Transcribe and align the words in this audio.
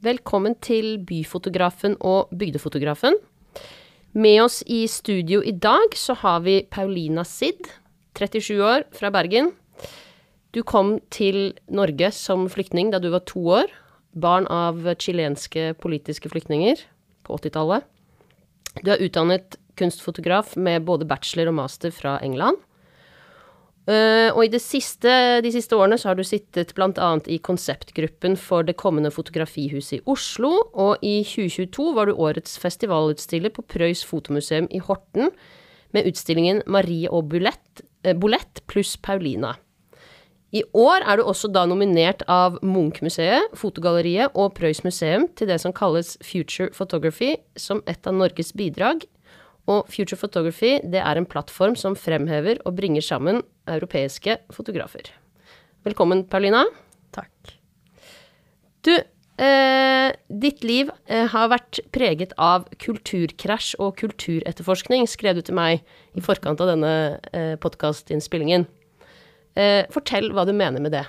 Velkommen 0.00 0.54
til 0.64 0.94
Byfotografen 1.04 1.92
og 2.00 2.30
Bygdefotografen. 2.32 3.18
Med 4.16 4.38
oss 4.40 4.62
i 4.64 4.86
studio 4.88 5.42
i 5.44 5.52
dag 5.52 5.92
så 5.92 6.14
har 6.22 6.38
vi 6.46 6.54
Paulina 6.72 7.20
Sid, 7.28 7.68
37 8.16 8.62
år, 8.64 8.86
fra 8.96 9.10
Bergen. 9.12 9.50
Du 10.56 10.62
kom 10.64 10.94
til 11.12 11.52
Norge 11.68 12.08
som 12.16 12.48
flyktning 12.48 12.94
da 12.94 12.96
du 12.96 13.10
var 13.12 13.26
to 13.28 13.44
år. 13.60 13.68
Barn 14.16 14.48
av 14.48 14.88
chilenske 15.04 15.74
politiske 15.84 16.32
flyktninger 16.32 16.80
på 17.28 17.36
80-tallet. 17.36 17.84
Du 18.80 18.94
er 18.94 19.04
utdannet 19.04 19.60
kunstfotograf 19.76 20.56
med 20.56 20.88
både 20.88 21.04
bachelor 21.04 21.52
og 21.52 21.58
master 21.60 21.92
fra 21.92 22.16
England. 22.24 22.56
Uh, 23.90 24.30
og 24.36 24.44
i 24.44 24.58
siste, 24.62 25.12
de 25.42 25.50
siste 25.50 25.74
årene 25.74 25.96
så 25.98 26.10
har 26.10 26.18
du 26.18 26.22
sittet 26.22 26.70
bl.a. 26.76 27.08
i 27.26 27.40
konseptgruppen 27.42 28.36
for 28.38 28.62
det 28.62 28.76
kommende 28.78 29.10
fotografihuset 29.10 29.96
i 29.98 30.02
Oslo, 30.06 30.52
og 30.78 31.02
i 31.02 31.24
2022 31.26 31.88
var 31.96 32.06
du 32.06 32.14
årets 32.14 32.54
festivalutstiller 32.62 33.50
på 33.56 33.64
Prøys 33.66 34.04
fotomuseum 34.06 34.68
i 34.70 34.82
Horten 34.84 35.32
med 35.96 36.06
utstillingen 36.06 36.62
Marie 36.70 37.10
og 37.10 37.34
uh, 37.34 38.14
Bolett 38.14 38.62
pluss 38.70 38.94
Paulina. 39.00 39.56
I 40.54 40.62
år 40.74 41.02
er 41.06 41.18
du 41.18 41.26
også 41.30 41.50
da 41.50 41.64
nominert 41.66 42.22
av 42.30 42.58
Munch-museet, 42.62 43.52
Fotogalleriet 43.58 44.34
og 44.38 44.54
Prøys 44.58 44.84
museum 44.86 45.28
til 45.38 45.50
det 45.50 45.60
som 45.62 45.74
kalles 45.74 46.16
Future 46.26 46.70
Photography, 46.74 47.36
som 47.56 47.82
et 47.90 48.06
av 48.06 48.14
Norges 48.18 48.50
bidrag 48.54 49.06
og 49.70 49.88
Future 49.92 50.18
Photography 50.18 50.78
det 50.92 51.00
er 51.02 51.18
en 51.18 51.28
plattform 51.28 51.76
som 51.78 51.96
fremhever 51.98 52.60
og 52.66 52.76
bringer 52.78 53.04
sammen 53.04 53.42
europeiske 53.70 54.38
fotografer. 54.54 55.12
Velkommen, 55.86 56.24
Paulina. 56.28 56.64
Takk. 57.14 57.54
Du, 58.84 58.92
eh, 58.92 60.10
ditt 60.28 60.64
liv 60.64 60.90
eh, 61.06 61.26
har 61.30 61.52
vært 61.52 61.80
preget 61.94 62.34
av 62.36 62.66
kulturkrasj 62.82 63.76
og 63.78 63.96
kulturetterforskning, 64.00 65.06
skrev 65.08 65.38
du 65.38 65.46
til 65.46 65.56
meg 65.56 65.86
i 66.16 66.24
forkant 66.24 66.60
av 66.60 66.74
denne 66.74 66.92
eh, 67.32 67.54
podkastinnspillingen. 67.62 68.66
Eh, 69.56 69.86
fortell 69.92 70.30
hva 70.34 70.46
du 70.48 70.52
mener 70.56 70.82
med 70.82 70.94
det. 70.96 71.06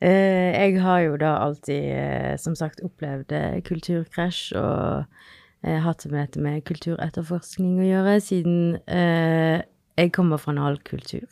Eh, 0.00 0.56
jeg 0.56 0.80
har 0.80 1.00
jo 1.04 1.16
da 1.20 1.34
alltid, 1.44 1.90
eh, 1.92 2.36
som 2.40 2.54
sagt, 2.56 2.80
opplevd 2.84 3.34
kulturkrasj 3.68 4.56
og 4.56 5.04
eh, 5.04 5.28
hatt 5.62 6.06
med 6.08 6.22
dette 6.22 6.40
med 6.40 6.64
kulturetterforskning 6.64 7.80
å 7.82 7.88
gjøre, 7.88 8.14
siden 8.24 8.78
eh, 8.88 9.60
jeg 10.00 10.12
kommer 10.16 10.40
fra 10.40 10.54
en 10.54 10.62
halv 10.64 10.82
kultur. 10.88 11.28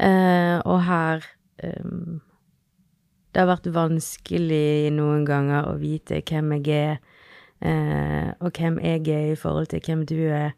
Eh, 0.00 0.58
og 0.64 0.78
her 0.86 1.24
eh, 1.62 1.84
Det 3.32 3.40
har 3.40 3.48
vært 3.48 3.68
vanskelig 3.72 4.92
noen 4.92 5.24
ganger 5.28 5.68
å 5.70 5.78
vite 5.80 6.20
hvem 6.28 6.52
jeg 6.58 6.74
er, 6.76 6.98
eh, 7.64 8.28
og 8.40 8.52
hvem 8.58 8.76
jeg 8.80 9.08
er 9.08 9.30
i 9.32 9.38
forhold 9.40 9.70
til 9.72 9.80
hvem 9.86 10.02
du 10.08 10.18
er, 10.28 10.52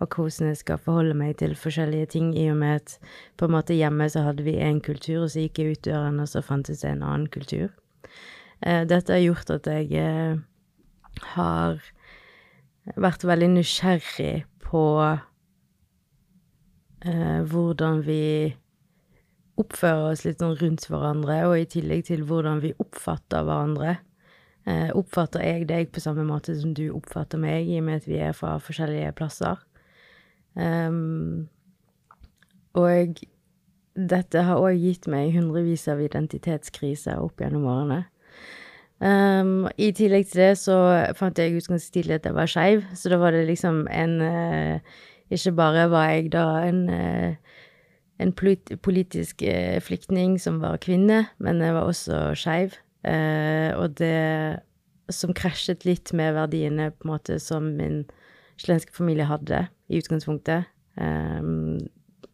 og 0.00 0.08
hvordan 0.16 0.52
jeg 0.52 0.60
skal 0.60 0.80
forholde 0.80 1.16
meg 1.16 1.38
til 1.40 1.56
forskjellige 1.56 2.10
ting, 2.16 2.34
i 2.36 2.50
og 2.52 2.58
med 2.60 2.80
at 2.80 2.98
på 3.36 3.48
en 3.48 3.56
måte 3.56 3.76
hjemme 3.76 4.08
så 4.08 4.24
hadde 4.24 4.44
vi 4.44 4.56
én 4.60 4.80
kultur, 4.84 5.24
og 5.24 5.32
så 5.32 5.46
gikk 5.46 5.60
jeg 5.60 5.72
ut 5.76 5.84
døren, 5.88 6.20
og 6.20 6.28
så 6.28 6.44
fantes 6.44 6.84
det 6.84 6.92
en 6.92 7.04
annen 7.04 7.28
kultur. 7.28 7.72
Eh, 8.60 8.84
dette 8.88 9.16
har 9.16 9.24
gjort 9.24 9.52
at 9.56 9.68
jeg 9.68 10.40
har 11.34 11.80
vært 13.00 13.24
veldig 13.28 13.50
nysgjerrig 13.54 14.44
på 14.64 14.84
eh, 17.04 17.40
hvordan 17.50 18.02
vi 18.06 18.54
oppfører 19.60 20.12
oss 20.12 20.24
litt 20.24 20.40
sånn 20.40 20.56
rundt 20.60 20.86
hverandre, 20.88 21.42
og 21.48 21.58
i 21.58 21.68
tillegg 21.68 22.06
til 22.08 22.24
hvordan 22.28 22.62
vi 22.64 22.72
oppfatter 22.80 23.44
hverandre. 23.46 23.98
Eh, 24.68 24.90
oppfatter 24.96 25.44
jeg 25.44 25.68
deg 25.70 25.90
på 25.92 26.02
samme 26.04 26.24
måte 26.28 26.54
som 26.58 26.74
du 26.76 26.86
oppfatter 26.94 27.40
meg, 27.40 27.68
i 27.68 27.80
og 27.80 27.88
med 27.88 28.02
at 28.02 28.08
vi 28.08 28.20
er 28.20 28.36
fra 28.36 28.56
forskjellige 28.62 29.12
plasser? 29.18 29.60
Um, 30.54 31.48
og 32.74 33.20
dette 33.94 34.42
har 34.46 34.60
òg 34.62 34.78
gitt 34.80 35.06
meg 35.10 35.34
hundrevis 35.34 35.86
av 35.90 36.02
identitetskriser 36.02 37.20
opp 37.22 37.42
gjennom 37.42 37.66
årene. 37.70 38.04
Um, 39.00 39.64
I 39.80 39.94
tillegg 39.96 40.26
til 40.28 40.42
det 40.42 40.50
så 40.60 40.76
fant 41.16 41.38
jeg 41.40 41.54
ut 41.56 41.68
ganske 41.72 41.92
tidlig 41.94 42.18
at 42.18 42.26
jeg 42.28 42.36
var 42.36 42.50
skeiv, 42.52 42.82
så 42.92 43.08
da 43.08 43.16
var 43.16 43.32
det 43.32 43.46
liksom 43.48 43.86
en 43.88 44.20
uh, 44.20 44.80
Ikke 45.30 45.52
bare 45.52 45.90
var 45.90 46.08
jeg 46.10 46.32
da 46.32 46.44
en, 46.66 46.88
uh, 46.90 47.34
en 48.18 48.32
polit 48.32 48.72
politisk 48.82 49.42
uh, 49.46 49.80
flyktning 49.80 50.40
som 50.40 50.60
var 50.60 50.76
kvinne, 50.76 51.26
men 51.38 51.62
jeg 51.62 51.74
var 51.74 51.80
også 51.80 52.34
skeiv. 52.34 52.76
og 53.80 53.98
det 53.98 54.60
som 55.08 55.32
krasjet 55.34 55.84
litt 55.84 56.12
med 56.12 56.34
verdiene 56.34 56.90
på 56.90 57.06
en 57.06 57.12
måte 57.14 57.38
som 57.40 57.64
min 57.78 58.04
chilenske 58.58 58.92
familie 58.92 59.24
hadde 59.24 59.66
i 59.88 59.98
utgangspunktet. 59.98 60.68
Um, 60.96 61.78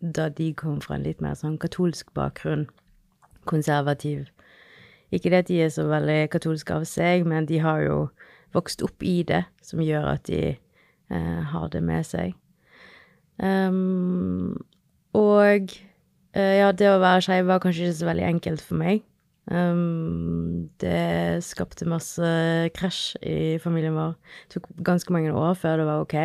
da 0.00 0.28
de 0.28 0.52
kom 0.54 0.80
fra 0.80 0.96
en 0.96 1.06
litt 1.06 1.20
mer 1.20 1.38
sånn 1.38 1.58
katolsk 1.58 2.10
bakgrunn. 2.14 2.66
Konservativ 3.46 4.26
ikke 5.14 5.30
det 5.32 5.42
at 5.44 5.50
de 5.50 5.60
er 5.62 5.72
så 5.72 5.86
veldig 5.88 6.20
katolske 6.32 6.74
av 6.74 6.86
seg, 6.88 7.26
men 7.28 7.46
de 7.46 7.60
har 7.62 7.82
jo 7.84 7.98
vokst 8.56 8.82
opp 8.86 9.04
i 9.04 9.20
det, 9.26 9.44
som 9.64 9.82
gjør 9.82 10.08
at 10.16 10.26
de 10.30 10.40
eh, 10.56 11.42
har 11.52 11.68
det 11.72 11.82
med 11.84 12.06
seg. 12.08 12.34
Um, 13.36 14.56
og 15.16 15.74
eh, 16.32 16.54
ja, 16.62 16.70
det 16.72 16.88
å 16.88 17.02
være 17.02 17.24
skeiv 17.26 17.50
var 17.50 17.60
kanskje 17.60 17.90
ikke 17.90 17.98
så 18.00 18.08
veldig 18.08 18.26
enkelt 18.30 18.64
for 18.64 18.80
meg. 18.80 19.04
Um, 19.46 20.66
det 20.82 21.44
skapte 21.46 21.86
masse 21.86 22.26
krasj 22.74 23.20
i 23.22 23.58
familien 23.62 23.94
vår. 23.94 24.16
Det 24.48 24.56
tok 24.56 24.70
ganske 24.88 25.14
mange 25.14 25.34
år 25.36 25.54
før 25.60 25.82
det 25.82 25.88
var 25.90 26.06
ok. 26.06 26.16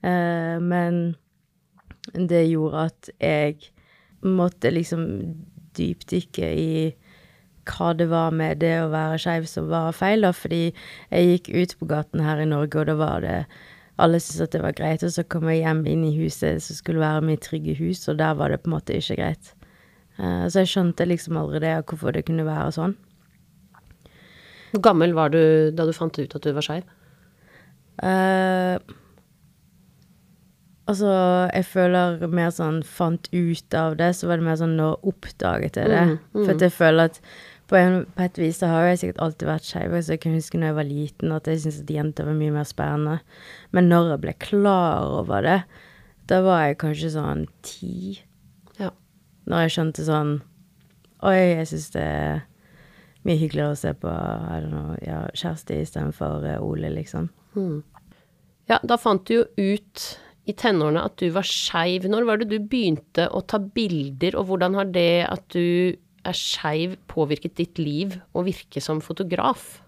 Uh, 0.00 0.56
men 0.64 1.02
det 2.16 2.48
gjorde 2.48 2.88
at 2.88 3.12
jeg 3.20 3.70
måtte 4.24 4.72
liksom 4.72 5.04
dypdykke 5.76 6.48
i 6.58 6.72
hva 7.70 7.92
det 7.96 8.08
var 8.10 8.34
med 8.36 8.60
det 8.62 8.74
å 8.82 8.90
være 8.92 9.18
skeiv 9.22 9.48
som 9.50 9.68
var 9.70 9.94
feil, 9.96 10.26
da, 10.26 10.32
fordi 10.36 10.62
jeg 10.68 11.28
gikk 11.30 11.52
ut 11.54 11.76
på 11.80 11.90
gaten 11.90 12.24
her 12.24 12.42
i 12.42 12.48
Norge, 12.48 12.82
og 12.82 12.90
da 12.90 12.96
var 13.00 13.26
det 13.26 13.36
Alle 14.00 14.16
syntes 14.16 14.46
at 14.46 14.54
det 14.54 14.62
var 14.64 14.72
greit, 14.72 15.02
og 15.04 15.10
så 15.12 15.20
kom 15.28 15.44
jeg 15.50 15.60
hjem 15.60 15.82
inn 15.84 16.04
i 16.08 16.14
huset 16.16 16.62
som 16.64 16.76
skulle 16.78 17.02
være 17.02 17.20
mitt 17.20 17.42
trygge 17.44 17.74
hus, 17.76 18.06
og 18.08 18.16
der 18.16 18.32
var 18.38 18.48
det 18.48 18.62
på 18.62 18.70
en 18.70 18.74
måte 18.78 18.96
ikke 18.96 19.18
greit. 19.18 19.50
Uh, 20.16 20.46
så 20.48 20.62
jeg 20.62 20.70
skjønte 20.72 21.04
liksom 21.04 21.36
aldri 21.36 21.60
det, 21.66 21.74
hvorfor 21.84 22.16
det 22.16 22.22
kunne 22.24 22.46
være 22.48 22.70
sånn. 22.78 22.94
Hvor 24.70 24.82
gammel 24.86 25.12
var 25.16 25.34
du 25.34 25.42
da 25.74 25.84
du 25.84 25.92
fant 25.92 26.16
ut 26.16 26.34
at 26.36 26.46
du 26.46 26.52
var 26.56 26.64
skeiv? 26.64 26.88
Uh, 28.00 28.78
altså, 30.88 31.12
jeg 31.52 31.66
føler 31.68 32.26
mer 32.32 32.52
sånn 32.54 32.82
fant 32.86 33.28
ut 33.32 33.76
av 33.76 33.96
det, 34.00 34.12
så 34.16 34.30
var 34.30 34.40
det 34.40 34.48
mer 34.48 34.60
sånn 34.60 34.76
nå 34.78 34.92
oppdaget 35.00 35.80
jeg 35.80 35.92
det. 35.92 36.04
Mm, 36.12 36.18
mm. 36.34 36.44
For 36.44 36.66
jeg 36.66 36.76
føler 36.76 37.10
at 37.10 37.20
på, 37.70 37.78
en, 37.78 38.00
på, 38.16 38.24
et 38.26 38.38
vis 38.40 38.58
så 38.58 38.68
har 38.70 38.88
jeg 38.88 39.00
sikkert 39.00 39.22
alltid 39.24 39.46
vært 39.46 39.68
skeiv. 39.68 39.94
Så 40.02 40.16
jeg 40.16 40.22
kan 40.24 40.34
huske 40.34 40.58
når 40.58 40.72
jeg 40.72 40.78
var 40.80 40.88
liten 40.88 41.34
at 41.36 41.50
jeg 41.50 41.62
syntes 41.62 41.82
at 41.84 41.92
jenter 41.94 42.26
var 42.26 42.38
mye 42.38 42.54
mer 42.56 42.66
spennende. 42.66 43.16
Men 43.76 43.90
når 43.92 44.14
jeg 44.14 44.22
ble 44.24 44.34
klar 44.42 45.06
over 45.20 45.46
det, 45.46 45.60
da 46.30 46.40
var 46.46 46.64
jeg 46.66 46.80
kanskje 46.82 47.12
sånn 47.14 47.44
ti. 47.66 48.18
Ja. 48.80 48.90
Når 49.50 49.66
jeg 49.66 49.76
skjønte 49.76 50.06
sånn 50.06 50.38
Oi, 51.20 51.36
jeg 51.36 51.68
syns 51.68 51.90
det 51.92 52.00
er 52.00 52.38
mye 53.28 53.36
hyggeligere 53.36 53.74
å 53.74 53.76
se 53.76 53.90
på 54.00 54.12
know, 54.64 54.94
ja, 55.04 55.18
kjæreste 55.36 55.76
istedenfor 55.82 56.46
uh, 56.48 56.54
Ole, 56.64 56.88
liksom. 56.94 57.26
Mm. 57.52 57.82
Ja, 58.70 58.78
da 58.80 58.96
fant 58.96 59.26
du 59.28 59.34
jo 59.34 59.42
ut 59.58 60.06
i 60.48 60.54
tenårene 60.56 61.02
at 61.04 61.18
du 61.20 61.26
var 61.34 61.44
skeiv. 61.44 62.08
Når 62.08 62.24
var 62.24 62.40
det 62.40 62.48
du 62.54 62.56
begynte 62.72 63.28
å 63.28 63.42
ta 63.44 63.60
bilder, 63.60 64.38
og 64.40 64.48
hvordan 64.48 64.78
har 64.80 64.88
det 64.94 65.26
at 65.28 65.44
du 65.52 65.92
er 66.30 66.38
skeiv 66.38 66.96
påvirket 67.10 67.58
ditt 67.60 67.78
liv 67.82 68.18
og 68.32 68.48
virke 68.48 68.82
som 68.82 69.02
fotograf? 69.04 69.80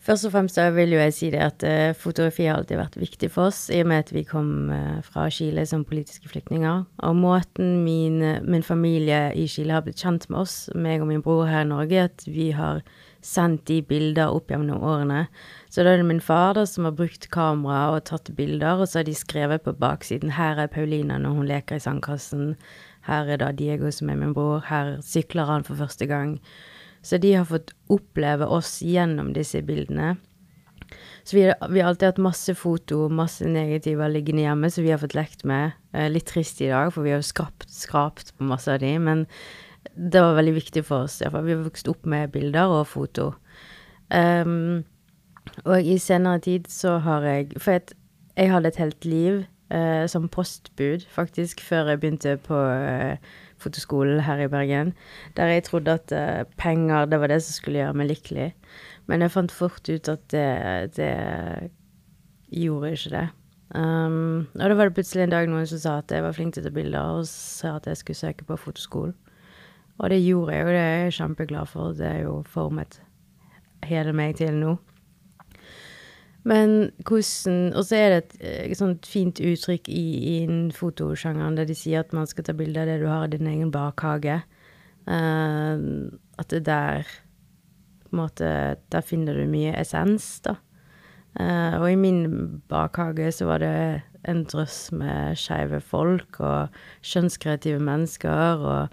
Først 0.00 0.24
og 0.24 0.32
fremst 0.32 0.56
vil 0.72 0.94
jeg 0.96 1.12
si 1.12 1.28
det 1.28 1.40
at 1.44 1.64
uh, 1.66 1.92
fotografi 1.92 2.46
har 2.48 2.56
alltid 2.56 2.78
vært 2.80 2.96
viktig 2.96 3.28
for 3.34 3.50
oss, 3.50 3.66
i 3.68 3.82
og 3.82 3.90
med 3.90 4.06
at 4.06 4.12
vi 4.16 4.22
kom 4.24 4.70
uh, 4.72 5.02
fra 5.04 5.26
Chile 5.28 5.66
som 5.68 5.84
politiske 5.84 6.30
flyktninger. 6.30 6.86
Og 7.04 7.18
måten 7.20 7.82
min, 7.84 8.16
min, 8.48 8.64
familie 8.64 9.26
i 9.36 9.44
Chile 9.44 9.76
har 9.76 9.84
blitt 9.84 10.00
kjent 10.00 10.24
med 10.32 10.40
oss, 10.46 10.56
meg 10.72 11.04
og 11.04 11.10
min 11.10 11.20
bror 11.24 11.44
her 11.50 11.66
i 11.66 11.68
Norge, 11.68 12.08
at 12.08 12.24
vi 12.24 12.48
har 12.56 12.80
sendt 13.20 13.66
de 13.68 13.82
bilder 13.84 14.32
opp 14.32 14.48
gjennom 14.48 14.80
årene. 14.80 15.26
Så 15.68 15.84
da 15.84 15.92
er 15.92 16.00
det 16.00 16.08
min 16.08 16.24
far 16.24 16.54
da, 16.56 16.64
som 16.64 16.88
har 16.88 16.96
brukt 16.96 17.28
kamera 17.34 17.90
og 17.92 18.06
tatt 18.08 18.32
bilder, 18.38 18.80
og 18.80 18.88
så 18.88 19.02
har 19.02 19.10
de 19.10 19.16
skrevet 19.18 19.66
på 19.66 19.76
baksiden 19.76 20.32
'Her 20.32 20.64
er 20.64 20.72
Paulina 20.72 21.18
når 21.20 21.36
hun 21.36 21.50
leker 21.52 21.76
i 21.76 21.84
sandkassen'. 21.84 22.56
Her 23.08 23.30
er 23.32 23.40
da 23.40 23.50
Diego 23.56 23.90
som 23.94 24.10
er 24.12 24.18
min 24.20 24.34
bror. 24.36 24.64
Her 24.68 24.98
sykler 25.04 25.48
han 25.48 25.64
for 25.66 25.78
første 25.80 26.06
gang. 26.10 26.38
Så 27.02 27.18
de 27.20 27.32
har 27.32 27.46
fått 27.48 27.72
oppleve 27.88 28.48
oss 28.48 28.80
gjennom 28.84 29.32
disse 29.36 29.62
bildene. 29.64 30.16
Så 31.24 31.36
vi, 31.36 31.44
vi, 31.70 31.80
har 31.80 31.88
alltid 31.88 32.08
hatt 32.08 32.22
masse 32.22 32.54
foto, 32.58 33.04
masse 33.12 33.46
negativer 33.46 34.10
liggende 34.10 34.44
hjemme, 34.44 34.70
som 34.72 34.84
vi 34.84 34.92
har 34.92 35.00
fått 35.00 35.16
lekt 35.16 35.44
med. 35.48 35.76
Eh, 35.94 36.08
litt 36.10 36.28
trist 36.28 36.60
i 36.60 36.70
dag, 36.72 36.90
for 36.94 37.06
vi 37.06 37.14
har 37.14 37.24
skrapt, 37.24 37.68
skrapt 37.72 38.34
på 38.36 38.48
masse 38.48 38.72
av 38.72 38.80
de, 38.82 38.94
men 39.00 39.26
det 39.94 40.20
var 40.20 40.36
veldig 40.38 40.56
viktig 40.56 40.84
for 40.88 41.06
oss. 41.06 41.20
For 41.22 41.46
vi 41.46 41.54
har 41.54 41.64
vokst 41.64 41.88
opp 41.92 42.08
med 42.08 42.32
bilder 42.34 42.72
og 42.80 42.88
foto. 42.90 43.32
Um, 44.10 44.82
og 45.64 45.86
i 45.86 45.96
senere 46.02 46.40
tid 46.42 46.66
så 46.70 46.96
har 47.04 47.22
jeg 47.22 47.52
For 47.62 47.76
jeg, 47.76 47.94
jeg 48.34 48.50
hadde 48.50 48.72
et 48.72 48.80
helt 48.82 49.06
liv 49.06 49.36
uh, 49.72 50.06
som 50.10 50.28
postbud, 50.28 51.06
faktisk, 51.10 51.62
før 51.64 51.92
jeg 51.92 52.00
begynte 52.02 52.36
på 52.44 52.58
uh, 52.58 53.16
fotoskolen 53.60 54.22
her 54.26 54.44
i 54.44 54.50
Bergen, 54.50 54.94
der 55.36 55.52
jeg 55.54 55.66
trodde 55.68 55.98
at 55.98 56.12
uh, 56.12 56.44
penger, 56.60 57.04
det 57.10 57.20
var 57.20 57.32
det 57.32 57.42
som 57.42 57.56
skulle 57.56 57.82
gjøre 57.82 57.98
meg 57.98 58.10
lykkelig. 58.12 58.52
Men 59.10 59.22
jeg 59.24 59.34
fant 59.34 59.52
fort 59.52 59.88
ut 59.88 60.08
at 60.08 60.24
det, 60.30 60.96
det 60.96 61.12
gjorde 62.50 62.92
ikke 62.94 63.14
det. 63.16 63.28
Um, 63.70 64.48
og 64.58 64.66
da 64.66 64.74
var 64.74 64.88
det 64.88 64.96
plutselig 64.96 65.22
en 65.24 65.34
dag 65.34 65.46
noen 65.46 65.66
som 65.70 65.78
sa 65.78 65.98
at 66.00 66.10
jeg 66.10 66.24
var 66.24 66.34
flink 66.34 66.56
til 66.56 66.64
å 66.64 66.66
ta 66.66 66.74
bilder, 66.74 67.18
og 67.20 67.28
sa 67.30 67.76
at 67.78 67.86
jeg 67.86 68.00
skulle 68.00 68.18
søke 68.18 68.46
på 68.48 68.58
fotoskolen. 68.58 69.14
Og 70.00 70.10
det 70.10 70.22
gjorde 70.24 70.54
jeg, 70.56 70.64
og 70.64 70.72
det 70.72 70.80
er 70.80 71.02
jeg 71.04 71.16
kjempeglad 71.18 71.68
for. 71.68 71.92
Det 71.94 72.06
er 72.08 72.22
jo 72.24 72.38
formet 72.48 73.00
hele 73.84 74.14
meg 74.16 74.38
til 74.40 74.56
nå. 74.56 74.78
Men 76.42 76.90
hvordan 77.04 77.72
Og 77.76 77.84
så 77.84 77.96
er 77.96 78.08
det 78.08 78.20
et, 78.20 78.36
et 78.70 78.78
sånt 78.78 79.06
fint 79.06 79.40
uttrykk 79.40 79.90
i 79.92 80.46
fotosjangeren 80.72 81.58
der 81.58 81.68
de 81.68 81.76
sier 81.76 82.00
at 82.00 82.14
man 82.16 82.28
skal 82.28 82.46
ta 82.46 82.54
bilde 82.56 82.80
av 82.80 82.88
det 82.88 83.00
du 83.02 83.08
har 83.10 83.26
i 83.26 83.34
din 83.34 83.50
egen 83.50 83.72
bakhage. 83.74 84.40
Uh, 85.08 86.08
at 86.38 86.50
det 86.52 86.64
der 86.66 87.08
På 88.04 88.12
en 88.12 88.20
måte 88.20 88.76
Der 88.92 89.00
finner 89.00 89.34
du 89.34 89.46
mye 89.48 89.72
essens, 89.76 90.40
da. 90.44 90.56
Uh, 91.38 91.80
og 91.80 91.92
i 91.92 91.96
min 91.96 92.60
bakhage 92.68 93.32
så 93.32 93.46
var 93.46 93.58
det 93.58 94.02
en 94.28 94.44
drøss 94.44 94.92
med 94.92 95.36
skeive 95.38 95.80
folk 95.80 96.40
og 96.40 96.68
kjønnskreative 97.06 97.78
mennesker 97.80 98.64
og 98.66 98.88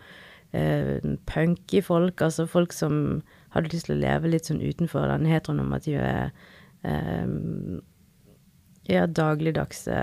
uh, 0.53 1.15
punky 1.25 1.81
folk, 1.83 2.21
altså 2.21 2.45
folk 2.45 2.73
som 2.73 3.23
hadde 3.49 3.73
lyst 3.73 3.89
til 3.89 3.97
å 3.97 3.99
leve 3.99 4.31
litt 4.31 4.47
sånn 4.47 4.61
utenfor 4.61 5.09
den 5.09 5.25
heteronormative 5.27 6.29
uh, 6.85 7.81
Ja, 8.87 9.03
dagligdagse 9.05 9.97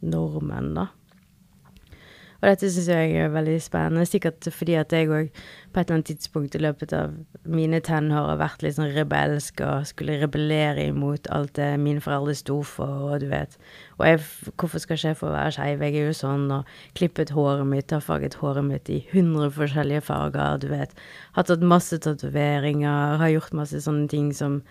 normen, 0.00 0.74
da. 0.78 0.86
Og 2.40 2.46
dette 2.48 2.70
syns 2.72 2.86
jeg 2.88 3.16
er 3.20 3.32
veldig 3.34 3.58
spennende, 3.60 4.06
sikkert 4.08 4.46
fordi 4.56 4.78
at 4.80 4.94
jeg 4.96 5.10
òg 5.12 5.26
på 5.74 5.76
et 5.76 5.82
eller 5.90 5.98
annet 5.98 6.08
tidspunkt 6.08 6.54
i 6.56 6.62
løpet 6.62 6.94
av 6.96 7.12
mine 7.44 7.82
tenår 7.84 8.30
har 8.30 8.38
vært 8.40 8.64
litt 8.64 8.78
sånn 8.78 8.94
rebelsk 8.94 9.60
og 9.66 9.84
skulle 9.90 10.16
rebellere 10.22 10.86
imot 10.88 11.28
alt 11.36 11.52
det 11.58 11.68
mine 11.82 12.00
foreldre 12.00 12.32
sto 12.38 12.62
for, 12.64 13.10
og 13.10 13.20
du 13.20 13.28
vet 13.28 13.58
Og 14.00 14.06
jeg, 14.08 14.22
hvorfor 14.56 14.80
skal 14.80 14.96
ikke 14.96 15.12
jeg 15.12 15.18
få 15.20 15.34
være 15.34 15.52
skeiv? 15.58 15.84
Jeg 15.84 16.00
er 16.00 16.08
jo 16.08 16.16
sånn, 16.16 16.46
og 16.56 16.70
klippet 16.96 17.34
håret 17.36 17.68
mitt, 17.68 17.92
har 17.92 18.00
farget 18.00 18.38
håret 18.40 18.64
mitt 18.64 18.88
i 18.88 19.02
hundre 19.12 19.50
forskjellige 19.52 20.06
farger, 20.08 20.56
du 20.64 20.70
vet. 20.72 20.96
Har 21.36 21.44
tatt 21.44 21.60
masse 21.60 22.00
tatoveringer, 22.00 23.20
har 23.20 23.34
gjort 23.34 23.52
masse 23.60 23.84
sånne 23.84 24.08
ting 24.08 24.32
som 24.32 24.62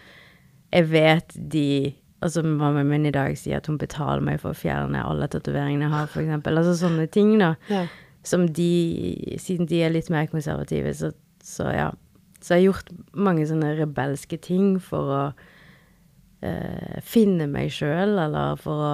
jeg 0.71 0.91
vet 0.91 1.35
de 1.35 1.95
Altså, 2.19 2.41
mammaen 2.43 2.89
min 2.89 3.05
i 3.07 3.13
dag 3.15 3.31
sier 3.39 3.61
at 3.61 3.67
hun 3.69 3.77
betaler 3.79 4.19
meg 4.19 4.41
for 4.41 4.51
å 4.51 4.57
fjerne 4.57 4.99
alle 5.07 5.29
tatoveringene 5.31 5.85
jeg 5.85 5.93
har, 5.93 6.09
eksempel. 6.19 6.59
Altså 6.59 6.73
sånne 6.75 7.05
ting, 7.07 7.29
da. 7.39 7.53
Ja. 7.71 7.85
Som 8.27 8.43
de 8.51 9.37
Siden 9.39 9.69
de 9.71 9.79
er 9.85 9.93
litt 9.93 10.09
mer 10.11 10.27
konservative, 10.27 10.91
så, 10.99 11.13
så 11.39 11.69
ja. 11.71 11.85
Så 12.43 12.57
jeg 12.57 12.59
har 12.59 12.65
gjort 12.65 12.91
mange 13.15 13.45
sånne 13.47 13.71
rebelske 13.77 14.35
ting 14.43 14.73
for 14.83 15.13
å 15.15 15.21
eh, 16.43 16.99
finne 17.07 17.47
meg 17.51 17.71
sjøl, 17.71 18.17
eller 18.19 18.59
for 18.59 18.83
å 18.83 18.93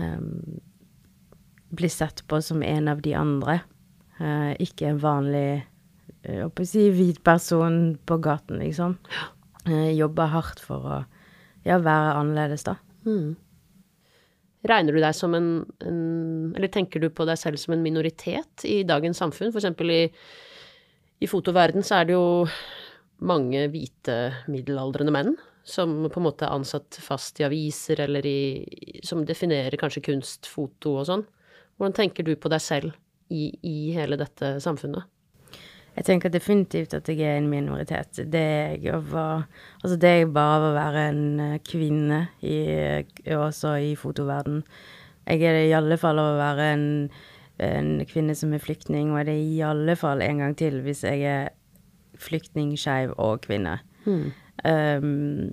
eh, 0.00 0.24
bli 1.76 1.92
sett 1.92 2.24
på 2.32 2.40
som 2.40 2.64
en 2.64 2.88
av 2.92 3.04
de 3.04 3.12
andre. 3.16 3.60
Eh, 4.20 4.56
ikke 4.64 4.88
en 4.88 5.04
vanlig 5.04 5.46
jeg 6.22 6.44
håper 6.44 6.64
å 6.64 6.70
si 6.70 6.88
hvit 6.94 7.20
person 7.26 7.78
på 8.06 8.18
gaten, 8.22 8.60
liksom. 8.62 8.96
Eh, 9.10 9.30
jobber 9.70 10.32
hardt 10.32 10.62
for 10.62 10.86
å 10.86 10.98
ja, 11.66 11.78
være 11.78 12.16
annerledes, 12.18 12.64
da. 12.66 12.76
Mm. 13.06 13.34
Regner 14.66 14.94
du 14.94 15.02
deg 15.02 15.14
som 15.18 15.34
en, 15.34 15.46
en 15.82 16.52
Eller 16.54 16.70
tenker 16.70 17.02
du 17.02 17.08
på 17.10 17.24
deg 17.26 17.38
selv 17.40 17.58
som 17.58 17.74
en 17.74 17.82
minoritet 17.82 18.62
i 18.68 18.82
dagens 18.86 19.18
samfunn? 19.18 19.50
For 19.50 19.58
eksempel 19.58 19.90
i, 19.90 20.02
i 21.22 21.30
fotoverden 21.30 21.82
så 21.86 21.98
er 21.98 22.08
det 22.08 22.14
jo 22.14 22.46
mange 23.22 23.66
hvite 23.70 24.18
middelaldrende 24.50 25.14
menn 25.14 25.34
som 25.66 26.08
på 26.10 26.18
en 26.18 26.26
måte 26.26 26.46
er 26.46 26.56
ansatt 26.56 26.98
fast 26.98 27.38
i 27.38 27.46
aviser, 27.46 28.00
eller 28.02 28.26
i 28.26 29.00
Som 29.06 29.24
definerer 29.26 29.78
kanskje 29.78 30.02
kunst, 30.02 30.46
foto 30.50 30.96
og 30.98 31.06
sånn. 31.06 31.22
Hvordan 31.78 31.94
tenker 31.94 32.26
du 32.26 32.34
på 32.36 32.50
deg 32.50 32.62
selv 32.62 32.92
i, 33.30 33.50
i 33.62 33.92
hele 33.94 34.18
dette 34.18 34.56
samfunnet? 34.62 35.06
Jeg 35.96 36.06
tenker 36.08 36.32
definitivt 36.32 36.94
at 36.96 37.08
jeg 37.08 37.20
er 37.20 37.36
en 37.36 37.50
minoritet. 37.52 38.22
Det 38.32 38.40
er 38.40 38.76
jeg 38.80 39.02
var, 39.12 39.46
Altså, 39.82 39.96
det 39.96 40.08
er 40.08 40.26
bare 40.32 40.56
av 40.56 40.66
å 40.70 40.74
være 40.76 41.06
en 41.10 41.58
kvinne 41.68 42.26
i, 42.40 42.56
også 43.36 43.76
i 43.76 43.94
fotoverden. 43.96 44.62
Jeg 45.26 45.42
er 45.42 45.58
det 45.58 45.66
i 45.68 45.76
alle 45.76 45.98
fall 46.00 46.18
av 46.18 46.32
å 46.32 46.40
være 46.40 46.68
en, 46.74 46.86
en 47.62 47.90
kvinne 48.08 48.34
som 48.34 48.54
er 48.56 48.62
flyktning, 48.64 49.12
og 49.12 49.20
er 49.20 49.30
det 49.30 49.38
i 49.38 49.60
alle 49.62 49.96
fall 49.96 50.24
en 50.24 50.40
gang 50.42 50.56
til 50.58 50.80
hvis 50.82 51.04
jeg 51.04 51.26
er 51.28 51.52
flyktning, 52.18 52.72
skeiv 52.78 53.12
og 53.20 53.42
kvinne. 53.44 53.78
Mm. 54.06 54.32
Um, 54.64 55.52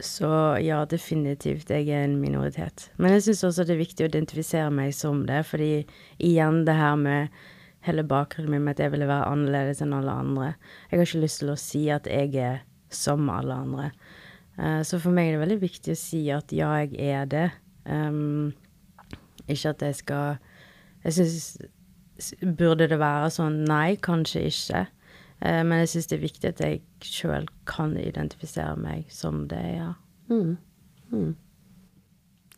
så 0.00 0.56
ja, 0.62 0.84
definitivt, 0.88 1.70
jeg 1.70 1.88
er 1.92 2.06
en 2.06 2.16
minoritet. 2.20 2.88
Men 2.96 3.16
jeg 3.16 3.26
syns 3.28 3.44
også 3.50 3.66
det 3.68 3.74
er 3.74 3.82
viktig 3.82 4.06
å 4.06 4.10
identifisere 4.10 4.70
meg 4.72 4.94
som 4.96 5.26
det, 5.28 5.42
fordi 5.48 5.72
igjen 6.16 6.62
det 6.68 6.76
her 6.78 6.96
med 7.00 7.40
hele 7.86 8.04
bakgrunnen 8.04 8.52
min 8.52 8.64
med 8.66 8.76
at 8.76 8.84
jeg 8.84 8.94
ville 8.94 9.08
være 9.08 9.28
annerledes 9.32 9.80
enn 9.84 9.94
alle 9.96 10.12
andre. 10.22 10.52
Jeg 10.90 10.98
har 10.98 11.06
ikke 11.06 11.24
lyst 11.24 11.42
til 11.42 11.52
å 11.52 11.60
si 11.60 11.84
at 11.92 12.08
jeg 12.10 12.34
er 12.36 12.62
som 12.92 13.28
alle 13.32 13.56
andre. 13.56 13.90
Uh, 14.58 14.80
så 14.84 15.00
for 15.00 15.14
meg 15.14 15.30
er 15.30 15.38
det 15.38 15.44
veldig 15.44 15.60
viktig 15.62 15.94
å 15.94 15.98
si 15.98 16.24
at 16.34 16.52
ja, 16.52 16.72
jeg 16.82 16.96
er 17.00 17.28
det. 17.30 17.48
Um, 17.84 18.52
ikke 19.48 19.72
at 19.72 19.82
jeg 19.82 19.96
skal 20.02 20.34
Jeg 21.00 21.14
syns 21.16 21.44
Burde 22.44 22.84
det 22.84 22.98
være 23.00 23.30
sånn? 23.32 23.62
Nei, 23.64 23.96
kanskje 23.96 24.42
ikke. 24.50 24.82
Uh, 25.40 25.62
men 25.64 25.80
jeg 25.80 25.94
syns 25.94 26.10
det 26.10 26.18
er 26.18 26.26
viktig 26.26 26.50
at 26.50 26.60
jeg 26.60 26.82
sjøl 27.00 27.46
kan 27.64 27.94
identifisere 27.96 28.76
meg 28.76 29.06
som 29.08 29.46
det, 29.48 29.62
ja. 29.78 29.94
Mm. 30.28 30.58
Mm. 31.14 31.30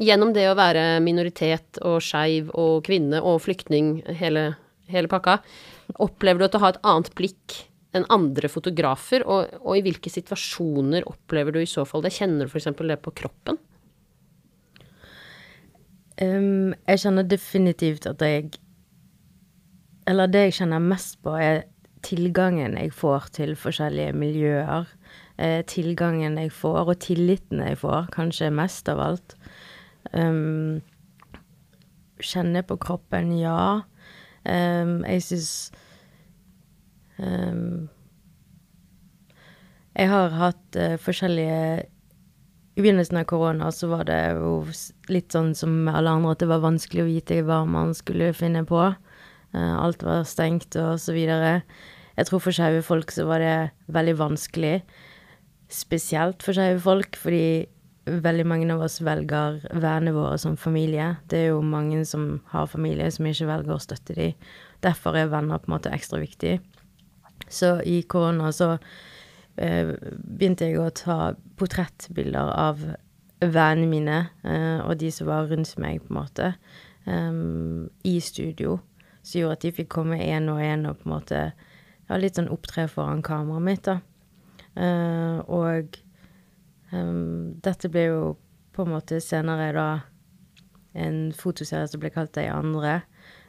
Gjennom 0.03 0.33
det 0.35 0.49
å 0.51 0.57
være 0.59 0.99
minoritet 1.05 1.79
og 1.87 2.01
skeiv 2.03 2.51
og 2.59 2.83
kvinne 2.89 3.21
og 3.23 3.39
flyktning, 3.45 4.01
hele 4.19 4.57
hele 4.91 5.11
pakka. 5.11 5.39
Opplever 6.03 6.43
du 6.43 6.49
at 6.49 6.57
du 6.57 6.63
har 6.63 6.75
et 6.75 6.87
annet 6.87 7.13
blikk 7.19 7.59
enn 7.93 8.07
andre 8.13 8.49
fotografer, 8.49 9.25
og, 9.29 9.53
og 9.61 9.77
i 9.77 9.83
hvilke 9.85 10.11
situasjoner 10.13 11.05
opplever 11.09 11.53
du 11.53 11.61
i 11.61 11.69
så 11.69 11.85
fall 11.89 12.05
det? 12.05 12.15
Kjenner 12.17 12.49
du 12.49 12.53
f.eks. 12.53 12.71
det 12.81 12.99
på 13.05 13.13
kroppen? 13.23 13.61
Um, 16.23 16.73
jeg 16.87 17.03
kjenner 17.03 17.25
definitivt 17.27 18.05
at 18.07 18.21
jeg 18.21 18.53
Eller 20.07 20.29
det 20.29 20.43
jeg 20.45 20.57
kjenner 20.61 20.83
mest 20.83 21.17
på, 21.25 21.33
er 21.39 21.63
tilgangen 22.03 22.75
jeg 22.77 22.91
får 22.95 23.29
til 23.39 23.53
forskjellige 23.57 24.13
miljøer. 24.19 24.89
Eh, 25.39 25.61
tilgangen 25.71 26.37
jeg 26.41 26.51
får, 26.53 26.91
og 26.91 26.99
tilliten 27.01 27.63
jeg 27.63 27.79
får, 27.79 28.09
kanskje 28.15 28.51
mest 28.51 28.91
av 28.91 29.01
alt. 29.01 29.37
Um, 30.11 30.83
kjenne 32.19 32.65
på 32.67 32.77
kroppen, 32.83 33.31
ja. 33.39 33.85
Um, 34.43 35.03
jeg 35.07 35.23
syns 35.23 35.51
um, 37.23 37.87
Jeg 39.95 40.11
har 40.11 40.35
hatt 40.35 40.79
uh, 40.79 40.97
forskjellige 40.99 41.59
I 42.75 42.81
begynnelsen 42.83 43.21
av 43.21 43.29
korona 43.31 43.69
så 43.71 43.87
var 43.93 44.09
det 44.09 44.19
jo 44.35 44.65
litt 45.13 45.31
sånn 45.31 45.53
som 45.55 45.85
med 45.87 45.95
alle 45.95 46.17
andre, 46.17 46.33
at 46.35 46.43
det 46.43 46.51
var 46.51 46.65
vanskelig 46.65 47.05
å 47.05 47.11
vite 47.13 47.39
hva 47.47 47.61
man 47.69 47.93
skulle 47.95 48.33
finne 48.35 48.65
på. 48.67 48.83
Uh, 49.55 49.75
alt 49.79 50.03
var 50.03 50.27
stengt 50.27 50.75
og 50.81 50.97
så 50.99 51.15
videre. 51.15 51.61
Jeg 52.17 52.29
tror 52.29 52.43
for 52.43 52.57
skeive 52.57 52.83
folk 52.83 53.13
så 53.15 53.29
var 53.29 53.45
det 53.45 53.57
veldig 53.95 54.17
vanskelig. 54.19 54.81
Spesielt 55.73 56.43
for 56.43 56.57
skeive 56.57 56.83
folk, 56.83 57.17
fordi 57.21 57.69
veldig 58.07 58.45
mange 58.49 58.67
av 58.75 58.83
oss 58.83 59.01
velger 59.05 59.61
vennene 59.71 60.15
våre 60.17 60.39
som 60.41 60.57
familie. 60.59 61.17
Det 61.31 61.39
er 61.39 61.49
jo 61.53 61.63
mange 61.63 62.03
som 62.09 62.41
har 62.51 62.71
familie, 62.71 63.11
som 63.15 63.27
ikke 63.29 63.49
velger 63.51 63.77
å 63.77 63.83
støtte 63.83 64.17
dem. 64.19 64.35
Derfor 64.83 65.17
er 65.17 65.31
venner 65.31 65.63
på 65.63 65.71
en 65.71 65.77
måte 65.77 65.93
ekstra 65.95 66.19
viktig. 66.23 66.59
Så 67.53 67.77
i 67.87 68.01
korona 68.03 68.51
så 68.55 68.73
eh, 69.57 69.95
begynte 69.95 70.67
jeg 70.67 70.81
å 70.81 70.91
ta 70.95 71.19
portrettbilder 71.61 72.53
av 72.57 72.83
vennene 73.43 73.91
mine 73.91 74.19
eh, 74.47 74.79
og 74.83 74.97
de 75.01 75.11
som 75.15 75.29
var 75.31 75.51
rundt 75.51 75.75
meg, 75.83 76.03
på 76.03 76.13
en 76.13 76.21
måte, 76.21 76.53
um, 77.07 77.91
i 78.07 78.19
studio. 78.23 78.79
Som 79.23 79.43
gjorde 79.43 79.59
at 79.59 79.67
de 79.67 79.77
fikk 79.79 79.93
komme 79.95 80.19
én 80.23 80.51
og 80.51 80.63
én 80.63 80.87
og 80.91 80.99
på 80.99 81.09
en 81.09 81.15
måte 81.15 81.43
ja, 81.53 82.19
litt 82.19 82.39
sånn 82.39 82.51
opptre 82.51 82.89
foran 82.91 83.23
kameraet 83.23 83.67
mitt, 83.67 83.87
da. 83.87 84.01
Eh, 84.73 85.39
og 85.53 85.99
dette 86.93 87.89
ble 87.89 88.03
jo 88.05 88.25
på 88.77 88.85
en 88.85 88.93
måte 88.93 89.21
senere 89.25 89.71
da 89.77 89.89
en 90.93 91.33
fotoserie 91.37 91.89
som 91.89 92.03
ble 92.03 92.11
kalt 92.13 92.35
De 92.37 92.45
andre, 92.53 93.01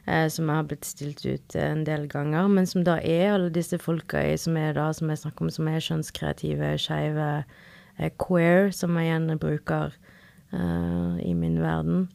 eh, 0.06 0.28
som 0.32 0.48
har 0.48 0.64
blitt 0.68 0.86
stilt 0.88 1.24
ut 1.26 1.56
en 1.60 1.84
del 1.84 2.06
ganger, 2.08 2.48
men 2.48 2.66
som 2.66 2.84
da 2.86 2.96
er 3.00 3.34
alle 3.34 3.52
disse 3.52 3.78
folka 3.80 4.22
i, 4.24 4.36
som 4.40 4.56
er 4.56 4.72
da, 4.76 4.90
som 4.92 5.12
jeg 5.12 5.20
snakker 5.24 5.44
om, 5.44 5.52
som 5.52 5.68
er 5.68 5.84
kjønnskreative, 5.84 6.72
skeive, 6.80 7.28
eh, 7.98 8.10
queer, 8.20 8.72
som 8.72 8.96
jeg 8.96 9.10
gjerne 9.12 9.38
bruker 9.40 9.94
uh, 10.54 11.20
i 11.20 11.34
min 11.34 11.60
verden. 11.60 12.08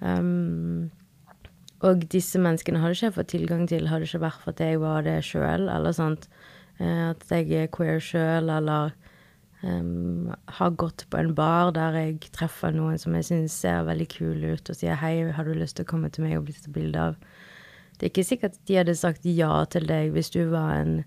Um, 0.00 0.90
og 1.82 2.04
disse 2.10 2.38
menneskene 2.42 2.80
hadde 2.82 2.96
ikke 2.96 3.06
jeg 3.06 3.16
fått 3.16 3.32
tilgang 3.34 3.66
til 3.70 3.88
hadde 3.90 4.06
ikke 4.06 4.22
vært 4.22 4.42
for 4.42 4.54
at 4.54 4.62
jeg 4.62 4.80
var 4.82 5.04
det 5.06 5.20
sjøl, 5.26 5.68
eller 5.70 5.94
sånt. 5.94 6.26
Eh, 6.78 7.10
at 7.10 7.22
jeg 7.30 7.52
er 7.54 7.70
queer 7.74 8.02
sjøl, 8.02 8.50
eller 8.50 8.94
um, 9.62 10.32
har 10.58 10.70
gått 10.70 11.06
på 11.10 11.18
en 11.18 11.34
bar 11.34 11.72
der 11.76 11.96
jeg 11.98 12.30
treffer 12.34 12.74
noen 12.74 12.98
som 13.00 13.16
jeg 13.16 13.28
syns 13.28 13.56
ser 13.64 13.86
veldig 13.88 14.08
kul 14.12 14.44
ut, 14.44 14.70
og 14.70 14.76
sier 14.76 14.98
'hei, 14.98 15.30
har 15.32 15.44
du 15.44 15.54
lyst 15.54 15.76
til 15.76 15.86
å 15.86 15.92
komme 15.92 16.10
til 16.10 16.24
meg 16.24 16.38
og 16.38 16.46
bli 16.46 16.56
tatt 16.56 16.72
bilde 16.72 16.98
av'? 16.98 17.16
Det 17.98 18.06
er 18.06 18.12
ikke 18.12 18.24
sikkert 18.24 18.58
de 18.66 18.76
hadde 18.78 18.94
sagt 18.94 19.24
ja 19.26 19.64
til 19.64 19.88
deg 19.88 20.12
hvis 20.14 20.30
du 20.30 20.44
var 20.52 20.78
en, 20.78 21.04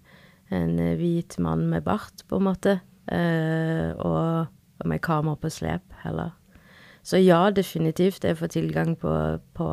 en 0.51 0.75
hvit 0.99 1.37
mann 1.39 1.69
med 1.69 1.83
bart, 1.83 2.25
på 2.27 2.37
en 2.37 2.47
måte, 2.49 2.81
uh, 3.11 3.91
og, 3.95 4.47
og, 4.79 4.85
med 4.85 4.99
kamera 5.01 5.35
på 5.35 5.49
slep, 5.49 5.87
heller. 6.03 6.35
Så 7.03 7.17
ja, 7.17 7.49
definitivt, 7.49 8.23
jeg 8.23 8.37
får 8.37 8.47
tilgang 8.47 8.97
på, 8.99 9.39
på 9.53 9.67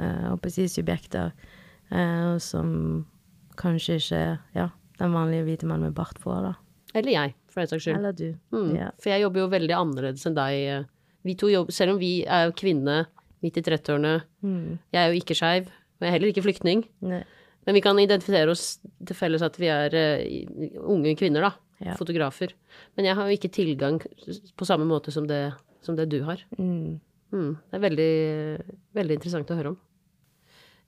uh, 0.00 0.48
si 0.48 0.66
subjekter 0.68 1.30
uh, 1.92 2.38
som 2.38 3.06
kanskje 3.56 4.00
ikke 4.00 4.22
ja, 4.54 4.70
den 4.98 5.12
vanlige 5.12 5.44
hvite 5.44 5.68
mannen 5.68 5.90
med 5.90 5.94
bart 5.94 6.18
får, 6.18 6.40
da. 6.48 6.54
Eller 6.96 7.12
jeg, 7.12 7.34
for 7.56 7.64
den 7.64 7.72
saks 7.72 7.86
skyld. 7.86 7.96
Eller 7.98 8.16
du. 8.16 8.28
Mm. 8.52 8.72
Ja. 8.76 8.90
For 9.00 9.14
jeg 9.14 9.24
jobber 9.24 9.42
jo 9.42 9.52
veldig 9.56 9.76
annerledes 9.78 10.28
enn 10.28 10.36
deg. 10.36 10.92
Vi 11.26 11.34
to 11.40 11.48
jobber, 11.50 11.74
selv 11.74 11.96
om 11.96 12.00
vi 12.02 12.20
er 12.22 12.46
jo 12.46 12.56
kvinne 12.60 13.00
midt 13.44 13.58
i 13.60 13.64
30-årene, 13.64 14.12
mm. 14.44 14.76
jeg 14.94 15.00
er 15.00 15.10
jo 15.10 15.20
ikke 15.20 15.36
skeiv, 15.38 15.70
og 15.96 16.04
jeg 16.04 16.10
er 16.10 16.14
heller 16.16 16.32
ikke 16.32 16.44
flyktning. 16.44 16.84
Nei. 17.06 17.22
Men 17.66 17.74
vi 17.74 17.82
kan 17.82 17.98
identifisere 17.98 18.52
oss 18.52 18.76
til 18.78 19.18
felles 19.18 19.42
at 19.42 19.56
vi 19.58 19.70
er 19.72 19.96
uh, 19.96 20.84
unge 20.92 21.16
kvinner, 21.18 21.48
da. 21.48 21.52
Ja. 21.82 21.96
Fotografer. 21.98 22.54
Men 22.96 23.08
jeg 23.08 23.18
har 23.18 23.26
jo 23.26 23.36
ikke 23.36 23.52
tilgang 23.52 23.98
på 24.00 24.68
samme 24.68 24.86
måte 24.88 25.12
som 25.12 25.26
det, 25.28 25.50
som 25.84 25.98
det 25.98 26.06
du 26.12 26.20
har. 26.24 26.40
Mm. 26.56 27.00
Mm. 27.34 27.50
Det 27.58 27.76
er 27.76 27.82
veldig, 27.82 28.12
veldig 28.96 29.18
interessant 29.18 29.50
å 29.50 29.58
høre 29.58 29.74
om. 29.74 29.80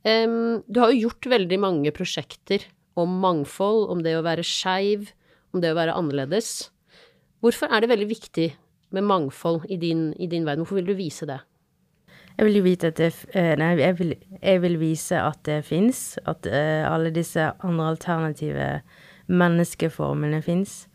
Um, 0.07 0.63
du 0.71 0.79
har 0.81 0.95
jo 0.95 1.09
gjort 1.09 1.29
veldig 1.35 1.59
mange 1.61 1.93
prosjekter 1.93 2.63
om 2.99 3.19
mangfold, 3.23 3.89
om 3.93 4.03
det 4.07 4.15
å 4.17 4.25
være 4.27 4.47
skeiv, 4.47 5.11
om 5.53 5.63
det 5.63 5.73
å 5.73 5.79
være 5.79 5.97
annerledes. 5.97 6.71
Hvorfor 7.45 7.71
er 7.71 7.83
det 7.83 7.93
veldig 7.93 8.09
viktig 8.11 8.49
med 8.97 9.07
mangfold 9.07 9.69
i 9.71 9.79
din, 9.81 10.11
i 10.19 10.27
din 10.27 10.47
verden? 10.47 10.65
Hvorfor 10.65 10.81
vil 10.81 10.91
du 10.91 10.99
vise 10.99 11.29
det? 11.29 11.41
Jeg 12.39 12.47
vil 12.47 12.77
det 12.79 13.15
eh, 13.35 13.57
Nei, 13.59 13.73
jeg 13.81 13.99
vil, 13.99 14.15
jeg 14.43 14.63
vil 14.63 14.79
vise 14.79 15.19
at 15.19 15.41
det 15.47 15.65
fins. 15.67 16.19
At 16.27 16.47
uh, 16.47 16.87
alle 16.87 17.11
disse 17.11 17.51
andre 17.67 17.89
alternative 17.89 18.69
menneskeformene 19.27 20.43
fins. 20.43 20.89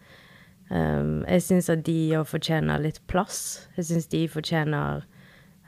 Um, 0.71 1.25
jeg 1.27 1.43
syns 1.43 1.69
at 1.69 1.83
de 1.85 2.15
òg 2.15 2.29
fortjener 2.31 2.79
litt 2.79 3.01
plass. 3.11 3.67
Jeg 3.75 3.89
syns 3.89 4.07
de 4.07 4.23
fortjener 4.31 5.03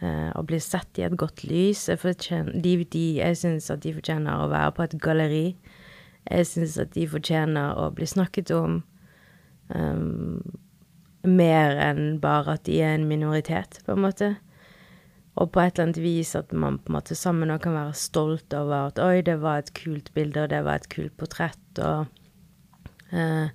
uh, 0.01 0.32
å 0.32 0.46
bli 0.48 0.62
sett 0.63 0.96
i 0.96 1.04
et 1.04 1.18
godt 1.20 1.44
lys. 1.44 1.89
Jeg, 1.92 2.00
de, 2.63 3.04
jeg 3.20 3.38
syns 3.38 3.68
at 3.70 3.84
de 3.84 3.94
fortjener 3.98 4.46
å 4.46 4.48
være 4.54 4.72
på 4.77 4.88
et 4.88 4.96
galleri. 5.04 5.48
Jeg 6.25 6.48
syns 6.50 6.77
at 6.82 6.96
de 6.96 7.05
fortjener 7.10 7.77
å 7.77 7.91
bli 7.94 8.08
snakket 8.10 8.51
om 8.55 8.79
um, 9.70 10.41
mer 11.25 11.77
enn 11.82 12.17
bare 12.22 12.58
at 12.58 12.65
de 12.65 12.79
er 12.82 12.96
en 12.96 13.08
minoritet, 13.10 13.79
på 13.86 13.94
en 13.96 14.03
måte. 14.05 14.32
Og 15.36 15.51
på 15.51 15.62
et 15.62 15.75
eller 15.75 15.89
annet 15.89 16.01
vis 16.01 16.32
at 16.38 16.53
man 16.55 16.79
på 16.79 16.91
en 16.91 16.98
måte 16.98 17.17
sammen 17.20 17.51
kan 17.60 17.75
være 17.75 17.96
stolt 18.00 18.53
over 18.55 18.91
at 18.91 19.01
oi, 19.03 19.20
det 19.25 19.38
var 19.44 19.62
et 19.62 19.74
kult 19.77 20.13
bilde, 20.15 20.46
og 20.46 20.53
det 20.53 20.62
var 20.65 20.79
et 20.79 20.91
kult 20.91 21.15
portrett, 21.20 21.82
og 21.84 22.05
uh, 23.13 23.50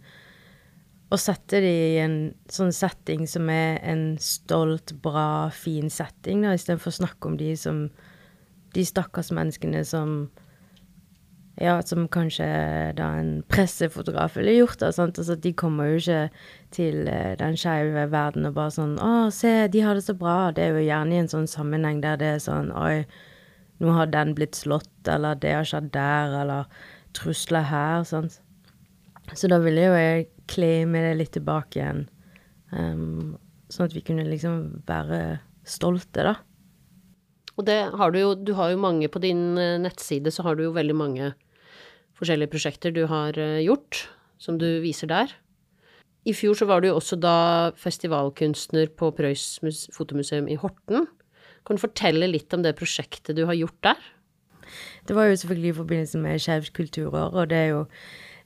Å 1.11 1.19
sette 1.19 1.59
det 1.59 1.71
i 1.89 1.95
en 1.99 2.19
sånn 2.53 2.71
setting 2.71 3.25
som 3.27 3.49
er 3.51 3.81
en 3.83 4.13
stolt, 4.23 4.93
bra, 5.03 5.49
fin 5.51 5.91
setting, 5.91 6.45
da, 6.45 6.53
istedenfor 6.55 6.93
å 6.93 6.99
snakke 7.01 7.27
om 7.27 7.39
de 7.41 7.57
som 7.59 7.89
De 8.71 8.85
stakkars 8.87 9.33
menneskene 9.35 9.83
som 9.83 10.29
ja, 11.61 11.75
som 11.85 12.07
kanskje 12.09 12.47
da 12.97 13.11
en 13.21 13.43
pressefotograf 13.53 14.39
ville 14.39 14.55
gjort. 14.57 14.79
Da, 14.81 14.91
sant? 14.97 15.19
Altså, 15.21 15.37
de 15.37 15.53
kommer 15.53 15.91
jo 15.91 15.99
ikke 16.01 16.21
til 16.73 17.03
uh, 17.05 17.35
den 17.41 17.59
skeive 17.61 18.07
verden 18.13 18.49
og 18.49 18.57
bare 18.57 18.73
sånn 18.73 18.97
'Å, 18.97 19.29
se, 19.35 19.69
de 19.69 19.83
har 19.85 19.99
det 19.99 20.07
så 20.07 20.17
bra.' 20.17 20.53
Det 20.57 20.65
er 20.65 20.73
jo 20.73 20.87
gjerne 20.87 21.15
i 21.15 21.21
en 21.21 21.29
sånn 21.29 21.51
sammenheng 21.51 22.01
der 22.01 22.17
det 22.17 22.31
er 22.35 22.41
sånn 22.41 22.73
'Oi, 22.73 23.05
nå 23.81 23.93
har 23.93 24.09
den 24.09 24.33
blitt 24.35 24.57
slått', 24.57 25.05
eller 25.09 25.37
'det 25.37 25.53
har 25.53 25.69
skjedd 25.69 25.93
der', 25.93 26.41
eller 26.41 26.65
'trusler 27.13 27.69
her', 27.69 28.05
sant. 28.05 28.41
Så 29.35 29.49
da 29.49 29.61
ville 29.61 29.85
jo 29.85 29.95
jeg 29.95 30.87
med 30.89 31.05
det 31.05 31.17
litt 31.19 31.33
tilbake 31.37 31.79
igjen, 31.79 32.09
um, 32.73 33.37
sånn 33.69 33.87
at 33.87 33.95
vi 33.95 34.01
kunne 34.01 34.25
liksom 34.27 34.83
være 34.89 35.39
stolte, 35.63 36.25
da. 36.25 36.35
Og 37.61 37.67
det 37.67 37.91
har 37.93 38.11
du 38.11 38.19
jo 38.19 38.35
Du 38.35 38.55
har 38.55 38.71
jo 38.71 38.81
mange 38.81 39.09
På 39.09 39.21
din 39.21 39.59
eh, 39.59 39.79
nettside 39.79 40.33
så 40.33 40.43
har 40.47 40.57
du 40.57 40.65
jo 40.65 40.73
veldig 40.73 40.97
mange 40.97 41.35
forskjellige 42.21 42.53
prosjekter 42.53 42.95
du 42.95 43.07
har 43.11 43.37
eh, 43.41 43.63
gjort, 43.65 44.05
som 44.41 44.59
du 44.61 44.69
viser 44.85 45.11
der. 45.11 45.33
I 46.29 46.35
fjor 46.37 46.57
så 46.59 46.69
var 46.69 46.83
du 46.83 46.91
jo 46.91 46.99
også 46.99 47.17
da 47.17 47.73
festivalkunstner 47.81 48.93
på 49.01 49.09
Prøys 49.17 49.57
fotomuseum 49.97 50.51
i 50.53 50.59
Horten. 50.61 51.09
Kan 51.65 51.77
du 51.77 51.83
fortelle 51.83 52.29
litt 52.29 52.53
om 52.53 52.65
det 52.65 52.77
prosjektet 52.77 53.39
du 53.39 53.47
har 53.49 53.57
gjort 53.57 53.79
der? 53.87 54.01
Det 55.09 55.17
var 55.17 55.31
jo 55.31 55.39
selvfølgelig 55.41 55.73
i 55.73 55.79
forbindelse 55.81 56.21
med 56.21 56.43
Skeivt 56.45 56.73
kulturår, 56.77 57.33
og 57.35 57.49
det 57.51 57.57
er 57.57 57.71
jo 57.73 57.81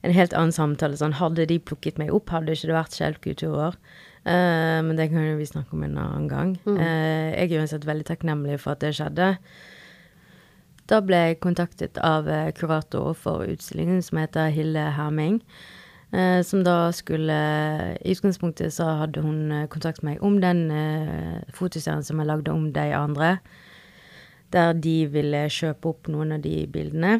en 0.05 0.13
helt 0.15 0.33
annen 0.37 0.55
samtale. 0.55 0.97
Sånn, 0.97 1.17
hadde 1.19 1.47
de 1.49 1.59
plukket 1.59 1.99
meg 2.01 2.13
opp, 2.15 2.31
hadde 2.33 2.55
ikke 2.55 2.71
det 2.71 2.77
vært 2.77 2.97
Skeivt 2.97 3.21
kulturår. 3.25 3.77
Uh, 4.25 4.81
men 4.81 4.95
det 4.97 5.11
kan 5.11 5.21
jo 5.21 5.35
vi 5.37 5.45
snakke 5.45 5.75
om 5.77 5.83
en 5.85 5.99
annen 6.01 6.29
gang. 6.31 6.55
Mm. 6.65 6.79
Uh, 6.79 7.29
jeg 7.35 7.51
er 7.51 7.59
uansett 7.61 7.85
veldig 7.85 8.07
takknemlig 8.07 8.57
for 8.63 8.73
at 8.73 8.81
det 8.81 8.95
skjedde. 8.97 9.35
Da 10.89 10.99
ble 11.01 11.17
jeg 11.17 11.41
kontaktet 11.41 11.97
av 11.97 12.27
eh, 12.29 12.51
kurator 12.53 13.15
for 13.17 13.45
utstillingen, 13.49 14.03
som 14.05 14.19
heter 14.21 14.51
Hille 14.53 14.83
Herming. 14.93 15.39
Eh, 16.13 16.41
som 16.45 16.61
da 16.63 16.91
skulle 16.93 17.37
I 17.97 18.13
utgangspunktet 18.13 18.73
så 18.75 18.91
hadde 19.01 19.23
hun 19.25 19.51
eh, 19.51 19.69
kontakt 19.71 20.03
med 20.03 20.15
meg 20.15 20.25
om 20.25 20.37
den 20.43 20.67
fotoserien 21.57 22.05
som 22.05 22.21
jeg 22.21 22.29
lagde 22.29 22.53
om 22.53 22.69
de 22.75 22.85
andre. 22.93 23.37
Der 24.53 24.77
de 24.77 24.97
ville 25.09 25.47
kjøpe 25.49 25.89
opp 25.89 26.11
noen 26.11 26.37
av 26.37 26.45
de 26.45 26.67
bildene. 26.69 27.19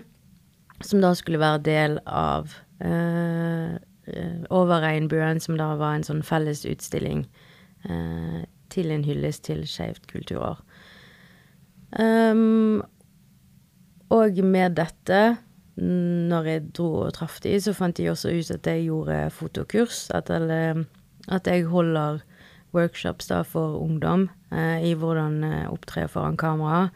Som 0.86 1.02
da 1.02 1.16
skulle 1.18 1.42
være 1.42 1.66
del 1.66 2.00
av 2.06 2.54
eh, 2.86 3.76
Over 4.54 4.84
regnbuen, 4.86 5.40
som 5.42 5.58
da 5.58 5.72
var 5.80 5.96
en 5.96 6.06
sånn 6.06 6.22
felles 6.22 6.62
utstilling 6.70 7.24
eh, 7.90 8.44
til 8.70 8.92
en 8.94 9.06
hyllest 9.08 9.48
til 9.48 9.64
Skeivt 9.66 10.06
kulturår. 10.12 10.60
Um, 11.98 12.84
og 14.14 14.38
med 14.44 14.78
dette, 14.78 15.38
når 15.76 16.48
jeg 16.50 16.64
dro 16.78 16.90
og 17.08 17.14
traff 17.18 17.40
de, 17.44 17.56
så 17.60 17.74
fant 17.76 17.98
de 17.98 18.08
også 18.12 18.32
ut 18.32 18.52
at 18.54 18.68
jeg 18.70 18.86
gjorde 18.88 19.18
fotokurs. 19.34 20.06
At, 20.16 20.30
eller, 20.30 20.86
at 21.28 21.48
jeg 21.48 21.66
holder 21.72 22.22
workshops 22.76 23.28
da 23.32 23.42
for 23.48 23.80
ungdom 23.80 24.30
eh, 24.52 24.84
i 24.92 24.94
hvordan 24.94 25.44
eh, 25.44 25.72
opptre 25.72 26.08
foran 26.12 26.38
kamera. 26.38 26.90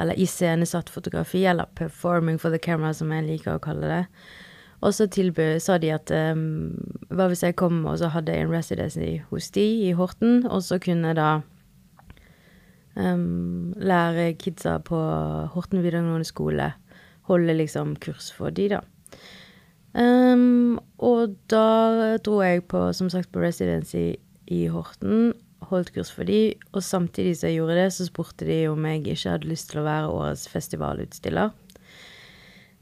Eller 0.00 0.18
iscenesatt 0.20 0.90
fotografi, 0.90 1.44
eller 1.44 1.68
performing 1.76 2.38
for 2.40 2.50
the 2.50 2.58
camera, 2.58 2.92
som 2.94 3.12
jeg 3.12 3.26
liker 3.26 3.56
å 3.56 3.62
kalle 3.62 3.90
det. 3.90 4.04
Og 4.80 4.94
så 4.96 5.04
sa 5.60 5.76
de 5.76 5.90
at 5.92 6.08
um, 6.08 6.72
hva 7.12 7.26
hvis 7.28 7.42
jeg 7.44 7.58
kom 7.60 7.84
og 7.84 7.98
så 8.00 8.08
hadde 8.08 8.32
en 8.32 8.48
residency 8.48 9.18
hos 9.28 9.50
de 9.52 9.66
i 9.90 9.92
Horten, 9.92 10.46
og 10.48 10.62
så 10.64 10.78
kunne 10.80 11.12
da 11.12 11.40
Um, 11.40 11.49
lære 13.80 14.32
kidsa 14.40 14.78
på 14.84 14.98
Horten 15.54 15.82
videregående 15.84 16.28
skole. 16.28 16.72
Holde 17.30 17.54
liksom 17.56 17.94
kurs 18.02 18.30
for 18.34 18.50
de, 18.54 18.68
da. 18.74 18.80
Um, 19.90 20.78
og 21.02 21.34
da 21.50 22.16
dro 22.22 22.40
jeg 22.44 22.64
på, 22.70 22.92
som 22.94 23.10
sagt, 23.10 23.32
på 23.32 23.42
residency 23.42 24.14
i 24.50 24.66
Horten. 24.70 25.32
Holdt 25.70 25.92
kurs 25.94 26.10
for 26.12 26.24
de, 26.24 26.54
og 26.72 26.82
samtidig 26.82 27.36
som 27.36 27.50
jeg 27.50 27.60
gjorde 27.60 27.76
det, 27.78 27.88
så 27.94 28.06
spurte 28.08 28.46
de 28.48 28.62
om 28.70 28.86
jeg 28.86 29.02
ikke 29.02 29.34
hadde 29.34 29.50
lyst 29.50 29.70
til 29.70 29.82
å 29.82 29.86
være 29.86 30.14
årets 30.14 30.46
festivalutstiller. 30.50 31.52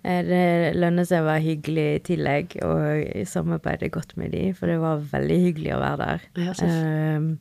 Eh, 0.06 0.22
det 0.25 0.76
lønner 0.78 1.08
seg 1.08 1.25
å 1.25 1.28
være 1.28 1.44
hyggelig 1.44 1.87
i 1.96 2.04
tillegg, 2.12 2.56
og 2.64 2.84
jeg 3.02 3.28
samarbeidet 3.28 3.90
godt 3.96 4.14
med 4.20 4.32
de, 4.37 4.44
for 4.56 4.70
det 4.70 4.78
var 4.82 5.02
veldig 5.10 5.38
hyggelig 5.48 5.75
å 5.75 5.82
være 5.82 5.98
der. 6.04 6.28
Ja, 6.38 6.54
um, 7.18 7.32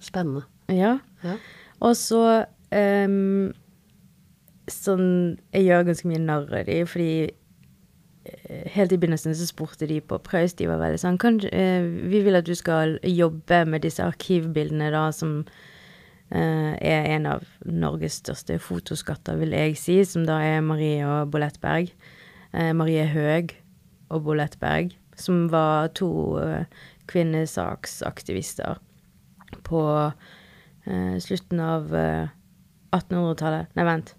Spennende. 0.00 0.46
Ja. 0.72 0.96
ja. 1.24 1.36
Og 1.80 1.96
så 1.98 2.22
um, 2.70 3.50
Sånn 4.70 5.06
Jeg 5.54 5.66
gjør 5.66 5.88
ganske 5.88 6.10
mye 6.10 6.22
narr 6.22 6.46
av 6.60 6.68
de, 6.68 6.78
fordi 6.86 7.12
eh, 7.26 8.68
Helt 8.76 8.94
i 8.94 9.00
begynnelsen 9.00 9.34
så 9.36 9.48
spurte 9.48 9.88
de 9.90 9.98
på 10.04 10.20
Preus, 10.26 10.54
de 10.58 10.68
var 10.70 10.82
veldig 10.82 11.00
sånn 11.02 11.18
kan, 11.20 11.40
uh, 11.40 11.90
Vi 12.12 12.22
vil 12.26 12.38
at 12.38 12.46
du 12.48 12.54
skal 12.58 12.98
jobbe 13.06 13.64
med 13.66 13.84
disse 13.86 14.04
arkivbildene, 14.04 14.92
da, 14.94 15.08
som 15.16 15.40
uh, 15.42 16.72
er 16.76 17.10
en 17.16 17.26
av 17.32 17.48
Norges 17.66 18.20
største 18.22 18.60
fotoskatter, 18.62 19.40
vil 19.40 19.56
jeg 19.56 19.78
si, 19.80 20.00
som 20.06 20.28
da 20.28 20.38
er 20.44 20.62
Marie 20.64 21.02
og 21.06 21.32
Bolette 21.34 21.62
Berg. 21.62 21.90
Eh, 22.50 22.72
Marie 22.74 23.04
Høeg 23.06 23.52
og 24.10 24.24
Bolettberg, 24.26 24.94
som 25.14 25.44
var 25.52 25.92
to 25.94 26.10
kvinnesaksaktivister 27.10 28.80
på 29.66 29.82
slutten 31.22 31.60
av 31.64 31.94
eh, 31.96 32.30
1800-tallet. 32.96 33.70
Nei, 33.78 33.86
vent. 33.86 34.14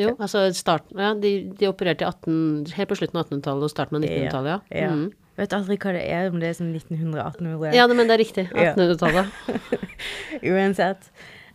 Jo, 0.00 0.16
altså 0.18 0.48
starten 0.58 0.98
Ja, 0.98 1.12
de, 1.14 1.52
de 1.54 1.68
opererte 1.70 2.02
i 2.02 2.08
18, 2.08 2.72
helt 2.74 2.90
på 2.90 2.96
slutten 2.98 3.20
av 3.20 3.28
1800-tallet 3.28 3.68
og 3.68 3.70
starten 3.70 3.98
av 4.00 4.02
1900-tallet, 4.02 4.72
ja. 4.74 4.80
Ja. 4.86 4.90
Mm. 4.90 5.12
Vet 5.34 5.54
aldri 5.56 5.76
hva 5.82 5.92
det 5.96 6.02
er, 6.06 6.28
om 6.30 6.38
det 6.42 6.50
er 6.50 6.58
sånn 6.58 6.74
1900-1800. 6.74 7.74
Ja, 7.74 7.86
men 7.90 8.06
det 8.06 8.14
er 8.14 8.22
riktig. 8.22 8.44
1800-tallet. 8.54 9.86
Uansett. 10.52 11.08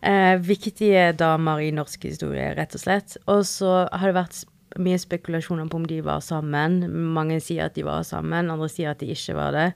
Eh, 0.04 0.36
viktige 0.44 1.14
damer 1.20 1.62
i 1.64 1.72
norsk 1.76 2.10
historie, 2.10 2.50
rett 2.58 2.76
og 2.76 2.84
slett. 2.84 3.16
Og 3.32 3.46
så 3.48 3.86
har 3.88 4.12
det 4.12 4.18
vært 4.18 4.42
mye 4.84 5.00
spekulasjoner 5.00 5.70
på 5.72 5.80
om 5.80 5.88
de 5.88 6.02
var 6.06 6.20
sammen. 6.24 6.82
Mange 7.16 7.40
sier 7.44 7.70
at 7.70 7.80
de 7.80 7.88
var 7.88 8.04
sammen, 8.08 8.52
andre 8.52 8.68
sier 8.72 8.92
at 8.92 9.00
de 9.00 9.14
ikke 9.16 9.38
var 9.40 9.56
det. 9.56 9.70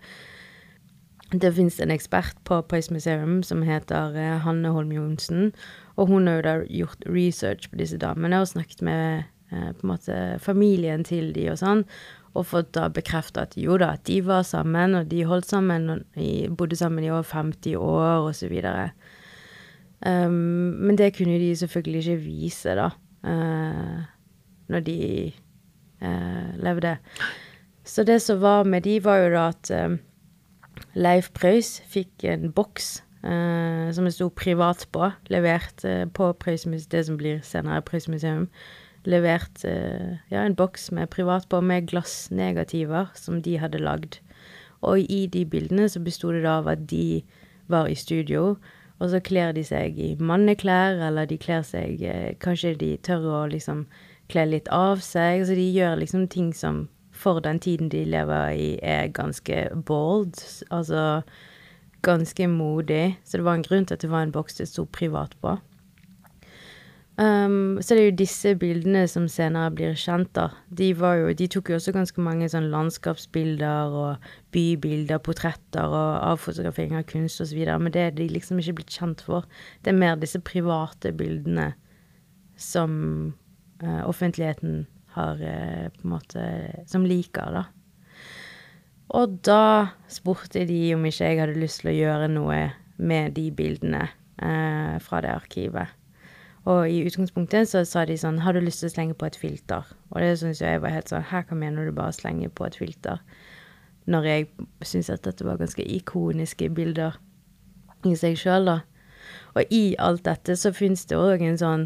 Det 1.34 1.50
fins 1.56 1.80
en 1.82 1.92
ekspert 1.94 2.38
på 2.46 2.60
Pace 2.70 2.94
Museum 2.94 3.40
som 3.46 3.64
heter 3.66 4.14
eh, 4.20 4.40
Hanne 4.44 4.70
Holm 4.76 4.92
Johnsen. 4.94 5.52
Og 5.98 6.12
hun 6.12 6.28
har 6.30 6.38
jo 6.38 6.44
da 6.46 6.56
gjort 6.70 7.08
research 7.10 7.70
på 7.72 7.80
disse 7.80 7.98
damene 7.98 8.44
og 8.44 8.52
snakket 8.52 8.84
med 8.86 9.24
eh, 9.50 9.72
på 9.74 9.88
en 9.88 9.94
måte 9.96 10.18
familien 10.44 11.06
til 11.08 11.32
de 11.34 11.48
og 11.50 11.58
sånn. 11.64 11.82
Og 12.38 12.46
fått 12.50 12.74
da 12.78 12.86
bekrefta 12.94 13.48
at 13.48 13.58
jo 13.58 13.80
da, 13.82 13.96
at 13.98 14.06
de 14.10 14.20
var 14.26 14.46
sammen, 14.46 14.94
og 14.98 15.10
de 15.10 15.24
holdt 15.30 15.50
sammen 15.50 15.90
og 15.90 16.22
bodde 16.58 16.78
sammen 16.78 17.06
i 17.06 17.12
over 17.14 17.26
50 17.30 17.78
år, 17.78 18.28
og 18.28 18.34
så 18.38 18.50
videre. 18.50 18.92
Um, 20.06 20.74
men 20.82 20.98
det 20.98 21.14
kunne 21.16 21.38
de 21.40 21.52
selvfølgelig 21.56 22.02
ikke 22.02 22.24
vise, 22.26 22.74
da, 22.76 22.90
uh, 23.30 24.02
når 24.74 24.86
de 24.90 24.98
uh, 26.02 26.50
levde. 26.58 26.98
Så 27.86 28.04
det 28.04 28.22
som 28.22 28.42
var 28.42 28.66
med 28.66 28.84
de, 28.84 28.98
var 29.04 29.22
jo 29.22 29.30
da 29.36 29.46
at 29.52 29.72
eh, 29.76 29.96
Leif 30.94 31.32
Preus 31.34 31.80
fikk 31.90 32.26
en 32.30 32.52
boks 32.54 33.02
eh, 33.24 33.90
som 33.96 34.06
det 34.06 34.14
sto 34.16 34.30
privat 34.30 34.86
på, 34.94 35.10
levert 35.34 35.86
eh, 35.88 36.06
på 36.06 36.32
Preus 36.40 36.66
det 36.90 37.06
som 37.08 37.18
blir 37.18 37.42
senere 37.46 37.82
Preus 37.86 38.08
museum. 38.08 38.50
Levert 39.06 39.66
eh, 39.68 40.20
ja, 40.32 40.44
en 40.44 40.56
boks 40.56 40.92
med 40.92 41.10
privat 41.10 41.50
på, 41.50 41.62
med 41.62 41.90
glassnegativer 41.92 43.12
som 43.16 43.42
de 43.42 43.58
hadde 43.60 43.82
lagd. 43.82 44.20
Og 44.82 45.00
i 45.00 45.26
de 45.28 45.46
bildene 45.46 45.90
så 45.90 46.00
besto 46.04 46.32
det 46.32 46.44
da 46.44 46.60
av 46.62 46.70
at 46.72 46.88
de 46.92 47.24
var 47.72 47.88
i 47.88 47.96
studio, 47.96 48.58
og 49.00 49.10
så 49.12 49.20
kler 49.24 49.52
de 49.56 49.64
seg 49.66 49.98
i 50.00 50.14
manneklær, 50.20 51.00
eller 51.08 51.28
de 51.28 51.38
kler 51.42 51.64
seg 51.68 52.04
eh, 52.06 52.34
Kanskje 52.40 52.76
de 52.80 52.96
tør 53.04 53.26
å 53.28 53.46
liksom 53.52 53.86
kle 54.32 54.46
litt 54.48 54.70
av 54.72 55.02
seg. 55.04 55.44
Så 55.48 55.58
de 55.58 55.66
gjør 55.74 55.98
liksom 56.00 56.28
ting 56.32 56.54
som 56.56 56.86
for 57.24 57.40
den 57.44 57.62
tiden 57.64 57.90
de 57.94 58.04
lever 58.06 58.56
i, 58.60 58.70
er 58.84 59.12
ganske 59.16 59.70
bold. 59.88 60.38
Altså 60.70 61.24
ganske 62.04 62.48
modig. 62.48 63.18
Så 63.24 63.40
det 63.40 63.46
var 63.48 63.58
en 63.58 63.64
grunn 63.66 63.86
til 63.88 63.96
at 63.96 64.04
det 64.04 64.12
var 64.12 64.26
en 64.26 64.36
boks 64.36 64.60
det 64.60 64.68
sto 64.70 64.86
privat 64.86 65.38
på. 65.42 65.58
Um, 67.14 67.78
så 67.82 67.94
det 67.94 68.02
er 68.02 68.08
jo 68.08 68.16
disse 68.24 68.56
bildene 68.58 69.04
som 69.08 69.28
senere 69.30 69.70
blir 69.78 69.98
kjent, 69.98 70.32
da. 70.34 70.48
De, 70.74 70.88
jo, 70.98 71.28
de 71.38 71.48
tok 71.48 71.70
jo 71.70 71.78
også 71.78 71.94
ganske 71.94 72.24
mange 72.26 72.48
sånn 72.50 72.72
landskapsbilder 72.74 73.94
og 73.94 74.26
bybilder, 74.56 75.22
portretter 75.22 75.94
og 75.94 76.24
avfotografering 76.32 76.98
av 76.98 77.06
kunst 77.12 77.44
osv., 77.44 77.60
men 77.70 77.94
det 77.94 78.02
er 78.08 78.18
de 78.18 78.26
liksom 78.32 78.64
ikke 78.64 78.80
blitt 78.80 78.98
kjent 78.98 79.22
for. 79.22 79.46
Det 79.86 79.94
er 79.94 80.02
mer 80.02 80.18
disse 80.18 80.42
private 80.42 81.14
bildene 81.14 81.70
som 82.58 82.98
uh, 83.86 84.02
offentligheten 84.10 84.88
har 85.16 85.42
eh, 85.42 85.88
på 85.94 86.08
en 86.08 86.14
måte 86.16 86.44
Som 86.90 87.08
liker, 87.08 87.54
da. 87.54 87.64
Og 89.14 89.40
da 89.46 89.94
spurte 90.10 90.64
de 90.66 90.80
om 90.96 91.04
ikke 91.06 91.28
jeg 91.28 91.42
hadde 91.42 91.60
lyst 91.60 91.84
til 91.84 91.92
å 91.92 91.98
gjøre 91.98 92.30
noe 92.34 92.62
med 92.98 93.36
de 93.38 93.50
bildene 93.54 94.08
eh, 94.08 94.96
fra 95.04 95.22
det 95.22 95.34
arkivet. 95.34 95.92
Og 96.70 96.88
i 96.88 97.02
utgangspunktet 97.04 97.68
så 97.70 97.84
sa 97.86 98.06
de 98.08 98.16
sånn 98.18 98.40
Har 98.46 98.56
du 98.56 98.62
lyst 98.64 98.80
til 98.82 98.88
å 98.88 98.94
slenge 98.94 99.18
på 99.20 99.28
et 99.28 99.38
filter? 99.40 99.90
Og 100.14 100.22
det 100.24 100.38
syns 100.40 100.62
jeg 100.64 100.80
var 100.80 100.94
helt 100.96 101.12
sånn 101.12 101.26
Her, 101.28 101.44
hva 101.50 101.58
mener 101.60 101.90
du 101.90 101.92
bare 101.96 102.16
slenge 102.16 102.48
på 102.50 102.70
et 102.70 102.78
filter? 102.80 103.20
Når 104.08 104.28
jeg 104.28 104.48
syns 104.84 105.12
at 105.12 105.26
dette 105.28 105.46
var 105.48 105.60
ganske 105.60 105.84
ikoniske 105.84 106.70
bilder 106.76 107.20
i 108.08 108.16
seg 108.20 108.36
sjøl, 108.40 108.68
da. 108.68 108.80
Og 109.56 109.72
i 109.72 109.96
alt 110.02 110.26
dette 110.26 110.56
så 110.60 110.74
fins 110.76 111.06
det 111.08 111.20
òg 111.20 111.44
en 111.46 111.60
sånn 111.60 111.86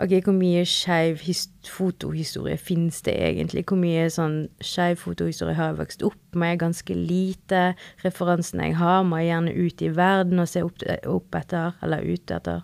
OK, 0.00 0.12
hvor 0.24 0.34
mye 0.36 0.64
skeiv 0.68 1.20
fotohistorie 1.68 2.56
fins 2.56 3.02
det 3.04 3.14
egentlig? 3.18 3.64
Hvor 3.68 3.80
mye 3.80 4.06
sånn 4.12 4.46
skeiv 4.64 5.02
fotohistorie 5.02 5.56
har 5.58 5.72
jeg 5.72 5.80
vokst 5.82 6.04
opp 6.06 6.38
med? 6.38 6.60
Ganske 6.62 6.96
lite. 6.96 7.62
Referansene 8.04 8.70
jeg 8.70 8.78
har, 8.80 9.02
må 9.04 9.20
jeg 9.20 9.32
gjerne 9.32 9.56
ut 9.58 9.84
i 9.84 9.90
verden 9.96 10.42
og 10.42 10.48
se 10.48 10.64
opp, 10.64 10.84
opp 11.12 11.40
etter, 11.42 11.76
eller 11.84 12.06
ut 12.08 12.34
etter. 12.34 12.62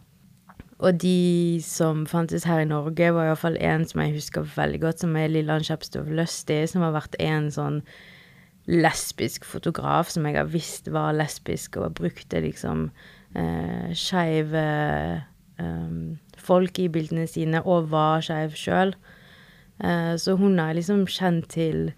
Og 0.78 1.00
de 1.02 1.58
som 1.64 2.04
fantes 2.06 2.46
her 2.46 2.62
i 2.62 2.68
Norge, 2.70 3.10
var 3.14 3.26
iallfall 3.26 3.58
en 3.60 3.84
som 3.88 4.02
jeg 4.04 4.14
husker 4.14 4.46
veldig 4.54 4.80
godt, 4.84 5.02
som 5.02 5.16
er 5.18 5.32
Lilland 5.32 5.66
Kjepstov 5.66 6.10
Løsti, 6.14 6.62
som 6.70 6.86
har 6.86 6.94
vært 6.94 7.18
en 7.22 7.50
sånn 7.54 7.82
lesbisk 8.68 9.46
fotograf 9.48 10.10
som 10.12 10.26
jeg 10.28 10.36
har 10.36 10.50
visst 10.52 10.90
var 10.92 11.16
lesbisk, 11.16 11.80
og 11.80 11.96
brukte 11.98 12.44
liksom 12.44 12.88
eh, 13.34 13.90
skeive 13.96 14.64
eh, 15.58 15.98
folk 16.48 16.80
i 16.80 16.88
bildene 16.92 17.28
sine, 17.30 17.62
og 17.62 17.92
var 17.92 18.24
skeiv 18.24 18.56
sjøl. 18.58 18.96
Eh, 19.84 20.14
så 20.18 20.36
hun 20.40 20.58
har 20.58 20.74
liksom 20.74 21.06
kjent 21.06 21.48
til 21.54 21.90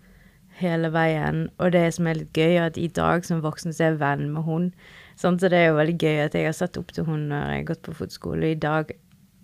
hele 0.60 0.90
veien. 0.92 1.46
Og 1.58 1.72
det 1.74 1.86
som 1.96 2.08
er 2.10 2.20
litt 2.20 2.36
gøy, 2.36 2.56
er 2.58 2.68
at 2.68 2.80
i 2.80 2.88
dag 2.92 3.24
som 3.26 3.42
voksen 3.44 3.74
så 3.74 3.86
er 3.86 3.94
jeg 3.94 4.00
venn 4.02 4.26
med 4.34 4.46
hun. 4.48 4.70
Sånn, 5.20 5.38
så 5.40 5.50
det 5.52 5.60
er 5.60 5.70
jo 5.70 5.78
veldig 5.80 5.98
gøy 6.00 6.24
at 6.24 6.36
jeg 6.36 6.48
har 6.48 6.56
sett 6.56 6.78
opp 6.80 6.92
til 6.96 7.06
hun 7.08 7.28
når 7.30 7.46
jeg 7.46 7.62
har 7.62 7.68
gått 7.72 7.84
på 7.86 7.96
fotskole. 7.96 8.52
I 8.52 8.60
dag, 8.60 8.92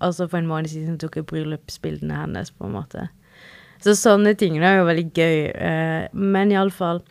altså 0.04 0.28
for 0.28 0.40
en 0.40 0.50
måned 0.50 0.72
siden, 0.72 0.98
tok 1.00 1.20
jeg 1.20 1.28
bryllupsbildene 1.32 2.22
hennes, 2.22 2.52
på 2.52 2.68
en 2.68 2.76
måte. 2.76 3.08
Så 3.84 3.96
sånne 3.98 4.32
ting 4.38 4.56
er 4.62 4.80
jo 4.80 4.88
veldig 4.88 5.10
gøy. 5.12 5.36
Eh, 5.52 6.08
men 6.12 6.54
iallfall 6.54 7.04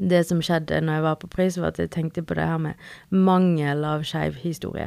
Det 0.00 0.22
som 0.24 0.38
skjedde 0.40 0.78
når 0.80 0.94
jeg 0.94 1.02
var 1.04 1.16
på 1.20 1.28
pris, 1.28 1.56
var 1.60 1.74
at 1.74 1.78
jeg 1.80 1.90
tenkte 1.92 2.22
på 2.24 2.34
det 2.36 2.46
her 2.48 2.60
med 2.60 2.78
mangel 3.12 3.84
av 3.84 4.04
skeiv 4.08 4.38
historie. 4.40 4.86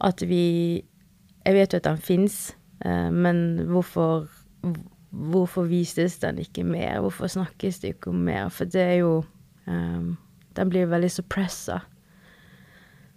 At 0.00 0.22
vi 0.26 0.82
Jeg 1.44 1.54
vet 1.54 1.72
jo 1.72 1.76
at 1.76 1.84
den 1.84 1.98
fins, 1.98 2.56
eh, 2.84 3.10
men 3.12 3.66
hvorfor 3.68 4.28
Hvorfor 5.14 5.62
vises 5.62 6.18
den 6.18 6.38
ikke 6.38 6.64
mer? 6.64 7.00
Hvorfor 7.00 7.26
snakkes 7.26 7.78
det 7.78 7.94
ikke 7.94 8.10
om 8.10 8.22
mer? 8.26 8.48
For 8.48 8.64
det 8.64 8.80
er 8.82 8.94
jo 8.94 9.24
um, 9.66 10.16
Den 10.56 10.70
blir 10.70 10.86
veldig 10.86 11.10
suppressa. 11.10 11.78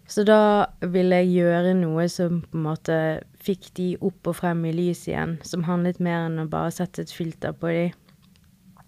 Så 0.08 0.24
da 0.24 0.66
ville 0.82 1.16
jeg 1.16 1.34
gjøre 1.42 1.74
noe 1.74 2.06
som 2.10 2.42
på 2.42 2.58
en 2.58 2.68
måte 2.68 3.00
fikk 3.44 3.72
de 3.78 3.88
opp 3.98 4.30
og 4.30 4.38
frem 4.40 4.64
i 4.70 4.76
lyset 4.76 5.12
igjen. 5.12 5.36
Som 5.44 5.66
handlet 5.68 6.00
mer 6.00 6.28
enn 6.28 6.40
å 6.46 6.48
bare 6.50 6.72
sette 6.72 7.04
et 7.04 7.12
filter 7.12 7.58
på 7.58 7.74
de. 7.74 7.90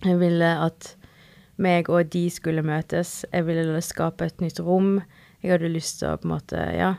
Jeg 0.06 0.22
ville 0.22 0.54
at 0.64 0.94
meg 1.58 1.90
og 1.90 2.14
de 2.14 2.28
skulle 2.32 2.64
møtes. 2.64 3.26
Jeg 3.34 3.50
ville 3.50 3.82
skape 3.84 4.30
et 4.30 4.42
nytt 4.42 4.62
rom. 4.64 5.00
Jeg 5.42 5.58
hadde 5.58 5.74
lyst 5.74 6.00
til 6.00 6.14
å 6.14 6.18
på 6.22 6.30
en 6.30 6.38
måte, 6.38 6.64
ja 6.78 6.96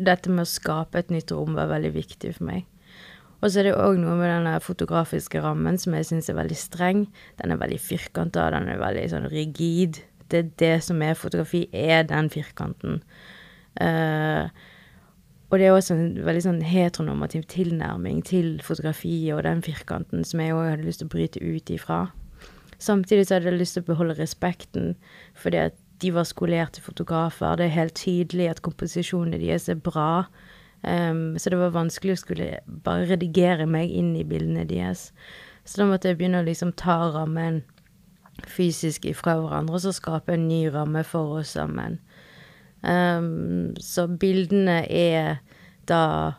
Dette 0.00 0.32
med 0.32 0.46
å 0.46 0.48
skape 0.48 1.00
et 1.00 1.10
nytt 1.12 1.32
rom 1.34 1.56
var 1.58 1.70
veldig 1.70 1.92
viktig 1.94 2.34
for 2.38 2.48
meg. 2.48 2.66
Og 3.40 3.48
så 3.48 3.60
er 3.60 3.70
det 3.70 3.76
òg 3.80 3.96
noe 4.00 4.16
med 4.18 4.28
den 4.32 4.48
fotografiske 4.60 5.40
rammen 5.40 5.78
som 5.80 5.94
jeg 5.96 6.08
syns 6.10 6.28
er 6.28 6.36
veldig 6.36 6.58
streng. 6.60 7.06
Den 7.40 7.54
er 7.54 7.60
veldig 7.60 7.80
firkanta, 7.80 8.50
den 8.52 8.68
er 8.68 8.80
veldig 8.80 9.06
sånn 9.12 9.28
rigid. 9.32 10.02
Det 10.30 10.42
er 10.42 10.50
det 10.60 10.74
som 10.86 11.00
er 11.02 11.16
fotografi, 11.18 11.64
er 11.72 12.04
den 12.08 12.28
firkanten. 12.32 13.00
Uh, 13.80 14.50
og 15.50 15.58
det 15.58 15.66
er 15.66 15.74
også 15.74 15.96
en 15.96 16.20
veldig 16.26 16.42
sånn 16.44 16.60
heteronormativ 16.62 17.46
tilnærming 17.50 18.20
til 18.26 18.58
fotografiet 18.62 19.32
og 19.34 19.42
den 19.48 19.64
firkanten 19.66 20.22
som 20.26 20.42
jeg 20.42 20.54
òg 20.54 20.68
hadde 20.74 20.86
lyst 20.86 21.02
til 21.02 21.08
å 21.08 21.14
bryte 21.14 21.42
ut 21.42 21.72
ifra. 21.74 22.00
Samtidig 22.80 23.26
så 23.26 23.36
hadde 23.36 23.50
jeg 23.50 23.58
lyst 23.60 23.76
til 23.76 23.84
å 23.84 23.88
beholde 23.90 24.16
respekten, 24.20 24.92
fordi 25.36 25.64
at 25.66 25.80
de 26.00 26.12
var 26.14 26.28
skolerte 26.28 26.82
fotografer. 26.82 27.56
Det 27.56 27.66
er 27.66 27.76
helt 27.76 27.98
tydelig 27.98 28.48
at 28.50 28.62
komposisjonene 28.64 29.40
deres 29.40 29.68
er 29.68 29.80
bra. 29.80 30.24
Um, 30.80 31.36
så 31.36 31.52
det 31.52 31.58
var 31.60 31.74
vanskelig 31.76 32.16
å 32.16 32.20
skulle 32.22 32.48
bare 32.84 33.08
redigere 33.10 33.66
meg 33.68 33.92
inn 33.92 34.14
i 34.16 34.24
bildene 34.24 34.64
deres. 34.68 35.10
Så 35.68 35.82
da 35.82 35.90
måtte 35.90 36.08
jeg 36.08 36.20
begynne 36.20 36.40
å 36.40 36.46
liksom 36.46 36.72
ta 36.80 36.96
rammen 37.12 37.60
fysisk 38.48 39.04
ifra 39.10 39.36
hverandre, 39.36 39.76
og 39.76 39.84
så 39.84 39.92
skape 39.92 40.32
en 40.34 40.48
ny 40.48 40.62
ramme 40.72 41.02
for 41.04 41.40
oss 41.42 41.52
sammen. 41.58 41.98
Um, 42.80 43.74
så 43.76 44.06
bildene 44.08 44.82
er 44.88 45.42
da 45.88 46.32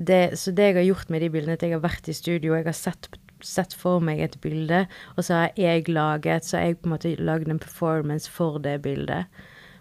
det, 0.00 0.38
Så 0.40 0.50
det 0.56 0.64
jeg 0.64 0.74
har 0.78 0.86
gjort 0.88 1.10
med 1.12 1.20
de 1.20 1.28
bildene, 1.30 1.54
at 1.58 1.62
jeg 1.62 1.74
har 1.76 1.82
vært 1.84 2.08
i 2.08 2.16
studio, 2.16 2.54
jeg 2.56 2.64
har 2.64 2.74
sett, 2.74 3.10
sett 3.46 3.74
for 3.76 4.02
meg 4.04 4.20
et 4.24 4.36
bilde, 4.42 4.84
og 5.16 5.24
så 5.24 5.42
har 5.42 5.56
jeg 5.58 5.88
laget 5.88 6.44
Så 6.44 6.58
har 6.58 6.64
jeg 6.64 6.80
på 6.80 6.88
en 6.88 6.94
måte 6.94 7.14
lagd 7.16 7.48
en 7.48 7.62
performance 7.62 8.30
for 8.30 8.58
det 8.58 8.82
bildet. 8.82 9.26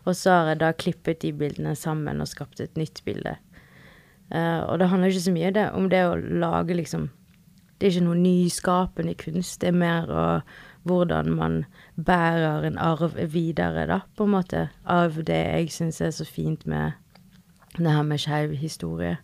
Og 0.05 0.15
så 0.15 0.31
har 0.31 0.47
jeg 0.53 0.59
da 0.63 0.71
klippet 0.71 1.21
de 1.21 1.33
bildene 1.33 1.75
sammen 1.75 2.21
og 2.21 2.27
skapt 2.27 2.61
et 2.63 2.77
nytt 2.77 3.03
bilde. 3.05 3.35
Uh, 4.29 4.61
og 4.69 4.79
det 4.79 4.89
handler 4.89 5.09
ikke 5.09 5.25
så 5.25 5.33
mye 5.33 5.53
det, 5.53 5.69
om 5.73 5.89
det 5.89 6.03
å 6.05 6.15
lage 6.15 6.75
liksom 6.77 7.09
Det 7.79 7.87
er 7.87 7.93
ikke 7.95 8.05
noe 8.05 8.19
nyskapende 8.19 9.13
kunst, 9.15 9.61
det 9.61 9.69
er 9.69 9.77
mer 9.79 10.09
å, 10.11 10.23
hvordan 10.83 11.29
man 11.31 11.61
bærer 11.95 12.65
en 12.67 12.77
arv 12.77 13.15
videre, 13.31 13.85
da, 13.87 14.01
på 14.19 14.27
en 14.27 14.33
måte, 14.33 14.65
av 14.83 15.15
det 15.23 15.37
jeg 15.39 15.71
syns 15.71 16.01
er 16.03 16.11
så 16.11 16.27
fint 16.27 16.65
med 16.67 16.91
det 17.77 17.87
her 17.87 18.03
med 18.03 18.19
skeiv 18.19 18.57
historie. 18.59 19.15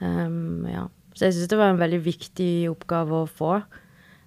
Um, 0.00 0.66
ja. 0.66 0.88
Så 1.14 1.26
jeg 1.26 1.36
syns 1.36 1.50
det 1.50 1.58
var 1.58 1.72
en 1.72 1.80
veldig 1.80 2.00
viktig 2.04 2.52
oppgave 2.70 3.22
å 3.24 3.28
få. 3.28 3.58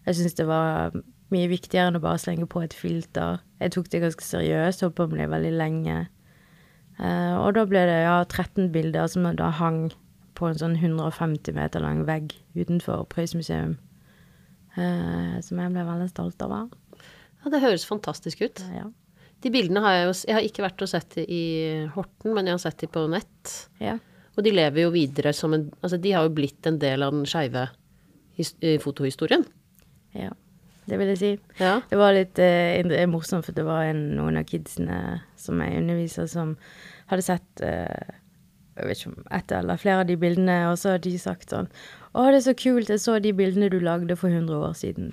Jeg 0.07 0.19
syns 0.19 0.37
det 0.37 0.47
var 0.49 0.95
mye 1.33 1.49
viktigere 1.49 1.89
enn 1.89 1.97
å 1.97 2.03
bare 2.03 2.21
slenge 2.21 2.47
på 2.49 2.61
et 2.63 2.75
filter. 2.75 3.39
Jeg 3.61 3.73
tok 3.75 3.89
det 3.89 4.03
ganske 4.03 4.25
seriøst, 4.25 4.83
holdt 4.83 4.97
på 4.99 5.07
med 5.11 5.23
det 5.23 5.29
veldig 5.31 5.53
lenge. 5.55 5.97
Uh, 6.99 7.39
og 7.41 7.55
da 7.57 7.63
ble 7.65 7.81
det 7.89 8.01
ja, 8.03 8.19
13 8.27 8.69
bilder 8.73 9.07
som 9.09 9.25
da 9.37 9.49
hang 9.57 9.87
på 10.37 10.49
en 10.49 10.59
sånn 10.59 10.75
150 10.77 11.55
meter 11.55 11.81
lang 11.81 12.03
vegg 12.05 12.35
utenfor 12.57 13.07
Prøys 13.09 13.33
museum. 13.37 13.77
Uh, 14.77 15.39
som 15.45 15.61
jeg 15.61 15.73
ble 15.73 15.85
veldig 15.87 16.09
stolt 16.11 16.45
over. 16.45 16.69
Ja, 17.43 17.51
det 17.53 17.63
høres 17.63 17.87
fantastisk 17.87 18.43
ut. 18.45 18.61
Ja. 18.73 18.87
De 19.43 19.51
bildene 19.51 19.81
har 19.83 19.97
jeg 19.97 20.05
jo 20.07 20.13
Jeg 20.29 20.35
har 20.37 20.45
ikke 20.47 20.63
vært 20.63 20.83
og 20.85 20.89
sett 20.89 21.17
i 21.19 21.43
Horten, 21.95 22.31
men 22.35 22.47
jeg 22.47 22.55
har 22.55 22.63
sett 22.63 22.83
de 22.83 22.89
på 22.91 23.07
nett. 23.11 23.55
Ja. 23.83 23.97
Og 24.33 24.45
de 24.45 24.53
lever 24.53 24.85
jo 24.85 24.93
videre 24.93 25.33
som 25.35 25.53
en 25.53 25.67
Altså, 25.81 25.97
de 26.01 26.13
har 26.15 26.25
jo 26.25 26.35
blitt 26.35 26.65
en 26.69 26.79
del 26.81 27.05
av 27.05 27.13
den 27.13 27.27
skeive 27.29 27.67
fotohistorien. 28.81 29.43
Ja, 30.17 30.31
det 30.89 30.97
vil 30.97 31.11
jeg 31.13 31.19
si. 31.19 31.31
Ja. 31.59 31.75
Det 31.89 31.99
var 31.99 32.15
litt 32.15 32.39
eh, 32.41 33.05
morsomt, 33.09 33.45
for 33.45 33.53
det 33.53 33.65
var 33.67 33.85
en, 33.91 34.15
noen 34.17 34.39
av 34.41 34.47
kidsene 34.49 35.21
som 35.37 35.61
jeg 35.61 35.83
underviser, 35.83 36.25
som 36.31 36.55
hadde 37.11 37.25
sett 37.25 37.61
eh, 37.61 38.17
jeg 38.73 38.87
vet 38.87 39.01
ikke 39.01 39.11
om 39.11 39.27
ett 39.37 39.51
eller 39.53 39.77
flere 39.77 40.01
av 40.01 40.07
de 40.09 40.15
bildene, 40.17 40.55
og 40.71 40.79
så 40.81 40.95
har 40.95 41.03
de 41.03 41.11
sagt 41.21 41.53
sånn 41.53 41.67
Å, 42.13 42.23
det 42.29 42.39
er 42.39 42.43
så 42.45 42.53
kult, 42.57 42.89
jeg 42.89 43.01
så 43.01 43.17
de 43.21 43.31
bildene 43.33 43.69
du 43.73 43.79
lagde 43.81 44.15
for 44.17 44.29
100 44.29 44.53
år 44.53 44.73
siden. 44.77 45.11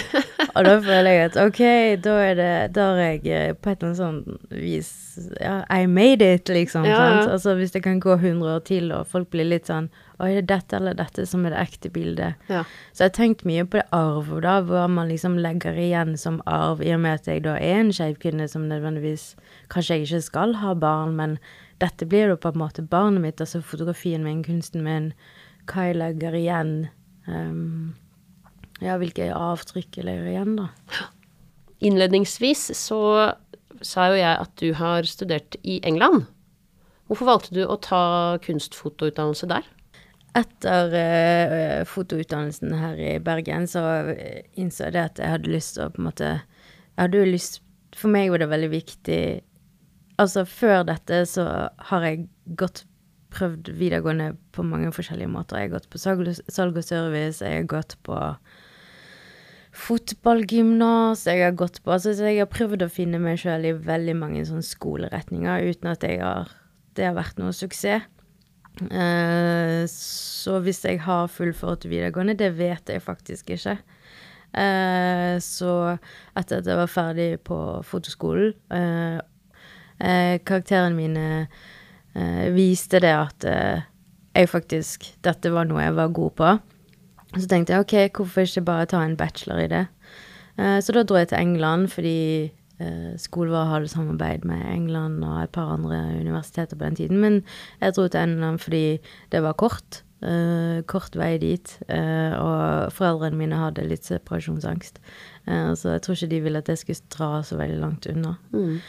og 0.54 0.64
da 0.64 0.74
føler 0.80 1.08
jeg 1.12 1.26
at 1.30 1.38
OK, 1.40 1.60
da 2.04 2.14
er 2.24 2.38
det 2.38 2.52
Da 2.76 2.86
har 2.94 3.00
jeg 3.02 3.20
eh, 3.28 3.52
på 3.52 3.72
et 3.72 3.82
eller 3.82 3.90
annet 3.90 4.00
sånt 4.00 4.52
vis 4.52 4.90
Ja, 5.36 5.60
I 5.68 5.84
made 5.88 6.24
it, 6.24 6.48
liksom. 6.48 6.88
Ja, 6.88 6.96
sant? 6.96 7.34
Altså 7.36 7.54
hvis 7.60 7.76
det 7.76 7.84
kan 7.84 8.00
gå 8.00 8.16
100 8.16 8.54
år 8.54 8.64
til, 8.68 8.88
og 8.96 9.08
folk 9.08 9.30
blir 9.32 9.48
litt 9.48 9.68
sånn 9.68 9.88
Å, 10.18 10.28
er 10.28 10.40
det 10.40 10.48
dette 10.52 10.76
eller 10.80 10.96
dette 10.96 11.24
som 11.28 11.44
er 11.44 11.54
det 11.56 11.62
ekte 11.64 11.92
bildet? 11.92 12.50
Ja. 12.52 12.66
Så 12.92 13.04
jeg 13.04 13.12
har 13.12 13.16
tenkt 13.20 13.46
mye 13.48 13.64
på 13.64 13.80
det 13.80 13.86
arv, 13.96 14.32
da, 14.44 14.58
hva 14.64 14.84
man 14.92 15.12
liksom 15.12 15.38
legger 15.40 15.76
igjen 15.76 16.16
som 16.20 16.40
arv, 16.48 16.84
i 16.84 16.92
og 16.96 17.04
med 17.04 17.20
at 17.20 17.28
jeg 17.28 17.44
da 17.48 17.56
er 17.56 17.80
en 17.80 17.92
skeiv 17.96 18.20
kvinne 18.20 18.48
som 18.48 18.68
nødvendigvis 18.68 19.34
Kanskje 19.72 20.00
jeg 20.00 20.08
ikke 20.08 20.24
skal 20.24 20.56
ha 20.60 20.72
barn, 20.76 21.16
men 21.16 21.36
dette 21.80 22.06
blir 22.08 22.32
jo 22.32 22.38
på 22.40 22.52
en 22.52 22.60
måte 22.60 22.84
barnet 22.84 23.24
mitt, 23.24 23.40
altså 23.40 23.62
fotografien 23.64 24.24
min, 24.24 24.42
kunsten 24.44 24.84
min, 24.84 25.10
hva 25.70 25.88
jeg 25.88 25.98
legger 26.00 26.36
igjen. 26.36 26.74
Um, 27.26 27.94
ja, 28.84 28.96
hvilke 29.00 29.30
avtrykk 29.36 30.00
jeg 30.00 30.08
legger 30.08 30.28
igjen, 30.32 30.58
da. 30.60 30.68
Innledningsvis 31.80 32.70
så 32.76 33.00
sa 33.80 34.10
jo 34.12 34.20
jeg 34.20 34.32
at 34.44 34.52
du 34.60 34.72
har 34.76 35.08
studert 35.08 35.56
i 35.64 35.78
England. 35.88 36.26
Hvorfor 37.08 37.30
valgte 37.30 37.56
du 37.56 37.62
å 37.64 37.78
ta 37.80 38.38
kunstfotoutdannelse 38.44 39.48
der? 39.50 39.64
Etter 40.36 40.92
uh, 40.94 41.80
fotoutdannelsen 41.88 42.76
her 42.76 43.00
i 43.00 43.14
Bergen, 43.24 43.66
så 43.66 43.82
innså 44.54 44.86
jeg 44.88 44.98
det 44.98 45.06
at 45.08 45.22
jeg 45.22 45.34
hadde 45.38 45.54
lyst 45.56 45.74
til 45.78 45.88
å 45.88 45.94
på 45.94 46.02
en 46.02 46.10
måte 46.12 46.28
Jeg 46.36 47.00
hadde 47.00 47.22
jo 47.22 47.30
lyst 47.32 47.62
For 47.96 48.12
meg 48.12 48.30
var 48.30 48.42
det 48.42 48.50
veldig 48.52 48.68
viktig 48.70 49.22
Altså, 50.20 50.44
før 50.44 50.84
dette 50.88 51.22
så 51.28 51.44
har 51.90 52.04
jeg 52.04 52.26
gått 52.60 52.84
prøvd 53.30 53.70
videregående 53.78 54.32
på 54.54 54.64
mange 54.66 54.90
forskjellige 54.92 55.30
måter. 55.30 55.60
Jeg 55.60 55.70
har 55.70 55.78
gått 55.78 55.90
på 55.92 56.00
salg, 56.02 56.26
og 56.26 56.84
service, 56.84 57.40
jeg 57.40 57.62
har 57.62 57.68
gått 57.70 57.96
på 58.06 58.18
fotballgymnas, 59.80 61.28
jeg 61.30 61.44
har 61.44 61.54
gått 61.54 61.78
på 61.84 61.92
Altså, 61.94 62.12
så 62.18 62.26
jeg 62.26 62.42
har 62.42 62.50
prøvd 62.50 62.82
å 62.84 62.90
finne 62.90 63.20
meg 63.22 63.38
sjøl 63.38 63.68
i 63.68 63.76
veldig 63.86 64.16
mange 64.18 64.42
sånne 64.48 64.66
skoleretninger 64.66 65.68
uten 65.70 65.92
at 65.92 66.02
jeg 66.06 66.18
har 66.24 66.50
Det 66.98 67.06
har 67.06 67.14
vært 67.14 67.38
noe 67.38 67.54
suksess. 67.54 68.02
Uh, 68.80 69.84
så 69.90 70.58
hvis 70.64 70.82
jeg 70.84 70.98
har 71.04 71.30
fullført 71.30 71.86
videregående, 71.86 72.34
det 72.34 72.50
vet 72.58 72.90
jeg 72.90 73.02
faktisk 73.04 73.52
ikke. 73.54 73.76
Uh, 74.50 75.38
så 75.38 75.94
etter 76.34 76.58
at 76.58 76.66
jeg 76.66 76.80
var 76.80 76.90
ferdig 76.90 77.28
på 77.46 77.56
fotoskolen 77.86 78.56
eh, 78.74 79.20
Karakterene 80.00 80.96
mine 80.96 81.26
eh, 82.14 82.48
viste 82.54 83.00
det 83.02 83.12
at 83.14 83.46
eh, 83.48 83.86
jeg 84.34 84.50
faktisk 84.50 85.08
Dette 85.26 85.52
var 85.52 85.68
noe 85.68 85.82
jeg 85.82 85.96
var 85.96 86.12
god 86.14 86.36
på. 86.38 86.52
Så 87.36 87.46
tenkte 87.50 87.74
jeg 87.74 87.84
OK, 87.84 87.96
hvorfor 88.16 88.46
ikke 88.46 88.66
bare 88.66 88.88
ta 88.90 89.02
en 89.04 89.18
bachelor 89.18 89.62
i 89.62 89.70
det? 89.70 89.84
Eh, 90.58 90.78
så 90.82 90.94
da 90.94 91.04
dro 91.06 91.18
jeg 91.20 91.30
til 91.30 91.38
England 91.40 91.90
fordi 91.92 92.50
eh, 92.82 93.12
Skolevær 93.20 93.70
hadde 93.70 93.90
samarbeid 93.92 94.46
med 94.48 94.62
England 94.72 95.22
og 95.24 95.44
et 95.44 95.54
par 95.54 95.74
andre 95.76 96.00
universiteter 96.18 96.76
på 96.76 96.84
den 96.84 96.98
tiden. 96.98 97.20
Men 97.22 97.42
jeg 97.80 97.96
dro 97.96 98.08
til 98.08 98.20
England 98.20 98.62
fordi 98.66 98.84
det 99.32 99.42
var 99.42 99.58
kort. 99.58 100.04
Uh, 100.20 100.82
kort 100.84 101.14
vei 101.16 101.38
dit. 101.40 101.70
Uh, 101.88 102.34
og 102.36 102.92
foreldrene 102.92 103.38
mine 103.40 103.56
hadde 103.56 103.86
litt 103.88 104.04
separasjonsangst. 104.04 105.00
Uh, 105.46 105.72
så 105.72 105.94
jeg 105.94 106.02
tror 106.04 106.18
ikke 106.18 106.28
de 106.34 106.40
ville 106.44 106.60
at 106.60 106.68
jeg 106.68 106.82
skulle 106.82 107.14
dra 107.14 107.30
så 107.40 107.56
veldig 107.56 107.78
langt 107.80 108.08
unna. 108.10 108.34
Eh, 108.52 108.82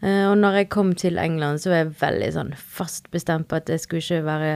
og 0.00 0.38
når 0.40 0.54
jeg 0.56 0.70
kom 0.72 0.94
til 0.96 1.18
England, 1.20 1.60
så 1.60 1.72
var 1.72 1.82
jeg 1.82 1.94
veldig 2.00 2.30
sånn 2.32 2.54
fast 2.56 3.10
bestemt 3.12 3.50
på 3.50 3.58
at 3.58 3.68
jeg 3.68 3.82
skulle 3.82 4.00
ikke 4.00 4.24
være, 4.24 4.54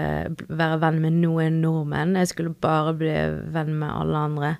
være 0.48 0.80
venn 0.80 1.02
med 1.04 1.18
noen 1.20 1.60
nordmenn. 1.60 2.16
Jeg 2.16 2.32
skulle 2.32 2.54
bare 2.64 2.94
bli 2.96 3.14
venn 3.52 3.74
med 3.76 3.90
alle 3.92 4.26
andre. 4.30 4.52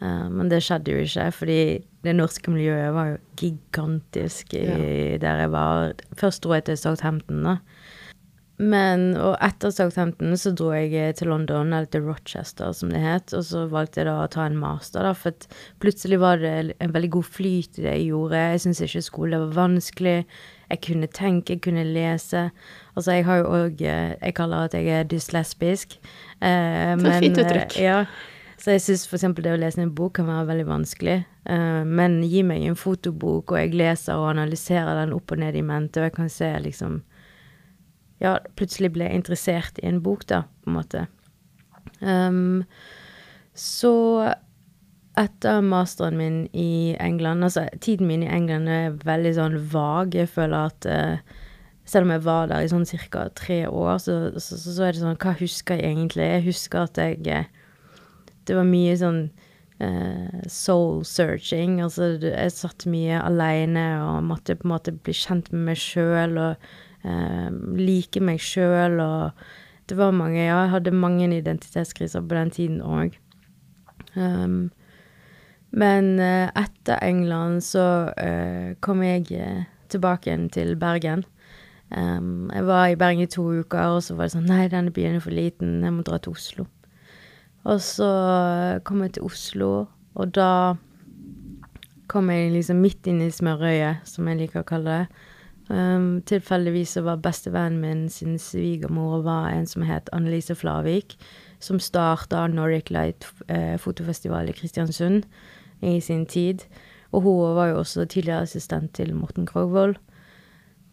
Eh, 0.00 0.26
men 0.32 0.50
det 0.52 0.62
skjedde 0.64 0.94
jo 0.94 1.04
ikke, 1.04 1.26
fordi 1.36 1.60
det 2.04 2.16
norske 2.16 2.52
miljøet 2.52 2.94
var 2.96 3.12
jo 3.12 3.18
gigantisk 3.40 4.54
i, 4.56 4.64
der 5.20 5.44
jeg 5.44 5.52
var. 5.52 5.92
Først 6.16 6.44
dro 6.44 6.54
jeg 6.56 6.68
til 6.68 6.78
Southampton, 6.80 7.44
da. 7.44 7.58
Men, 8.60 9.14
og 9.16 9.38
etter 9.40 9.72
Southampton 9.72 10.34
så 10.36 10.50
dro 10.52 10.66
jeg 10.74 10.92
eh, 10.92 11.12
til 11.16 11.30
London, 11.32 11.70
eller 11.72 11.88
til 11.88 12.02
Rochester 12.04 12.74
som 12.76 12.90
det 12.92 13.00
het, 13.00 13.32
og 13.38 13.44
så 13.48 13.62
valgte 13.72 14.02
jeg 14.02 14.08
da 14.10 14.18
å 14.20 14.28
ta 14.28 14.44
en 14.44 14.58
master, 14.60 15.06
da, 15.06 15.14
for 15.16 15.32
plutselig 15.80 16.18
var 16.20 16.42
det 16.42 16.74
en 16.76 16.92
veldig 16.92 17.10
god 17.14 17.28
flyt 17.38 17.78
i 17.80 17.84
det 17.86 17.94
jeg 17.94 18.10
gjorde. 18.10 18.42
Jeg 18.52 18.60
syntes 18.66 18.82
ikke 18.84 19.02
skole 19.06 19.40
var 19.46 19.54
vanskelig. 19.56 20.16
Jeg 20.70 20.82
kunne 20.86 21.08
tenke, 21.10 21.56
jeg 21.56 21.62
kunne 21.64 21.86
lese. 21.88 22.44
Altså, 22.94 23.16
jeg 23.16 23.24
har 23.26 23.40
jo 23.40 23.48
òg 23.56 23.80
Jeg 23.80 24.34
kaller 24.36 24.68
at 24.68 24.76
jeg 24.76 24.86
er 25.00 25.08
dyslesbisk. 25.08 25.96
Eh, 26.42 26.92
Det 27.00 27.10
er 27.14 27.24
fint 27.24 27.40
uttrykk. 27.40 27.78
eh, 27.80 27.82
Ja. 27.88 28.04
Så 28.60 28.74
jeg 28.74 28.82
syns 28.84 29.06
f.eks. 29.08 29.24
det 29.40 29.54
å 29.54 29.58
lese 29.58 29.80
en 29.80 29.94
bok 29.96 30.18
kan 30.18 30.26
være 30.28 30.50
veldig 30.50 30.66
vanskelig. 30.68 31.24
Eh, 31.48 31.84
men 31.88 32.20
gi 32.28 32.42
meg 32.44 32.66
en 32.68 32.76
fotobok, 32.76 33.54
og 33.54 33.56
jeg 33.58 33.72
leser 33.72 34.20
og 34.20 34.34
analyserer 34.34 35.00
den 35.00 35.14
opp 35.16 35.32
og 35.32 35.40
ned 35.40 35.56
i 35.56 35.62
mente, 35.64 35.96
og 36.02 36.10
jeg 36.10 36.12
kan 36.18 36.28
se 36.28 36.50
liksom 36.60 37.00
ja, 38.20 38.36
plutselig 38.56 38.92
ble 38.94 39.08
interessert 39.16 39.80
i 39.80 39.88
en 39.88 40.02
bok, 40.04 40.26
da, 40.28 40.44
på 40.62 40.70
en 40.70 40.76
måte. 40.76 41.06
Um, 42.00 42.62
så 43.56 43.94
etter 45.20 45.60
masteren 45.64 46.16
min 46.16 46.36
i 46.56 46.96
England 47.00 47.44
Altså, 47.44 47.66
tiden 47.80 48.06
min 48.08 48.22
i 48.24 48.30
England 48.30 48.70
er 48.72 48.98
veldig 49.04 49.32
sånn 49.36 49.58
vag. 49.72 50.14
Jeg 50.16 50.30
føler 50.32 50.70
at 50.70 50.88
uh, 50.88 51.38
selv 51.84 52.06
om 52.06 52.14
jeg 52.14 52.24
var 52.24 52.50
der 52.50 52.64
i 52.64 52.70
sånn 52.70 52.86
ca. 53.10 53.26
tre 53.34 53.64
år, 53.66 53.98
så, 53.98 54.16
så, 54.38 54.58
så, 54.60 54.82
er 54.84 54.94
det 54.94 55.02
sånn 55.02 55.18
Hva 55.20 55.34
husker 55.40 55.80
jeg 55.80 55.94
egentlig? 55.94 56.28
Jeg 56.28 56.46
husker 56.46 56.86
at 56.86 57.00
jeg 57.00 57.26
eh, 57.26 57.48
Det 58.46 58.56
var 58.56 58.68
mye 58.68 58.94
sånn 59.00 59.24
uh, 59.82 60.44
soul 60.46 61.02
searching. 61.08 61.80
Altså, 61.84 62.14
jeg 62.22 62.54
satt 62.54 62.86
mye 62.90 63.18
aleine 63.20 63.88
og 64.04 64.28
måtte 64.30 64.56
på 64.58 64.68
en 64.68 64.76
måte 64.76 64.94
bli 64.94 65.16
kjent 65.16 65.50
med 65.52 65.72
meg 65.72 65.82
sjøl 65.82 66.38
og 66.38 66.70
like 67.02 68.20
meg 68.20 68.42
sjøl 68.44 68.98
og 69.00 69.30
Det 69.88 69.96
var 69.96 70.12
mange 70.12 70.38
Ja, 70.38 70.60
jeg 70.62 70.70
hadde 70.70 70.90
mange 70.94 71.26
identitetskriser 71.26 72.20
på 72.20 72.36
den 72.36 72.50
tiden 72.54 72.82
òg. 72.84 73.16
Um, 74.14 74.70
men 75.70 76.18
eh, 76.18 76.50
etter 76.58 76.98
England 77.02 77.62
så 77.62 78.10
eh, 78.18 78.74
kom 78.82 79.04
jeg 79.06 79.30
eh, 79.38 79.68
tilbake 79.90 80.30
igjen 80.30 80.48
til 80.50 80.74
Bergen. 80.78 81.24
Um, 81.90 82.50
jeg 82.54 82.66
var 82.66 82.90
i 82.90 82.98
Bergen 82.98 83.22
i 83.22 83.30
to 83.30 83.44
uker, 83.62 83.96
og 83.96 84.02
så 84.02 84.14
var 84.14 84.26
det 84.28 84.34
sånn 84.36 84.50
Nei, 84.50 84.66
denne 84.70 84.94
byen 84.94 85.18
er 85.18 85.24
for 85.24 85.34
liten, 85.34 85.80
jeg 85.82 85.94
må 85.94 86.04
dra 86.06 86.18
til 86.22 86.34
Oslo. 86.34 86.66
Og 87.66 87.82
så 87.84 88.10
kom 88.86 89.02
jeg 89.04 89.16
til 89.16 89.26
Oslo, 89.26 89.72
og 90.14 90.34
da 90.34 90.76
kom 92.10 92.30
jeg 92.32 92.54
liksom 92.54 92.80
midt 92.82 93.06
inn 93.10 93.20
i 93.22 93.30
smørøyet, 93.30 94.06
som 94.08 94.26
jeg 94.30 94.40
liker 94.40 94.62
å 94.62 94.66
kalle 94.66 94.96
det. 95.02 95.26
Um, 95.70 96.22
tilfeldigvis 96.26 96.96
var 97.06 97.20
bestevennen 97.22 97.78
min 97.80 98.08
sin 98.10 98.38
svigermor 98.42 99.22
var 99.22 99.52
en 99.52 99.68
som 99.70 99.84
het 99.86 100.08
Annelise 100.12 100.56
Flavik, 100.58 101.14
som 101.62 101.78
starta 101.78 102.46
Nordic 102.50 102.90
Light 102.90 103.26
eh, 103.48 103.76
fotofestival 103.78 104.48
i 104.48 104.54
Kristiansund 104.56 105.28
i 105.80 106.00
sin 106.00 106.26
tid. 106.26 106.64
Og 107.12 107.22
hun 107.22 107.54
var 107.54 107.70
jo 107.70 107.78
også 107.78 108.04
tidligere 108.04 108.42
assistent 108.42 108.94
til 108.94 109.14
Morten 109.14 109.46
Krogvold. 109.46 109.94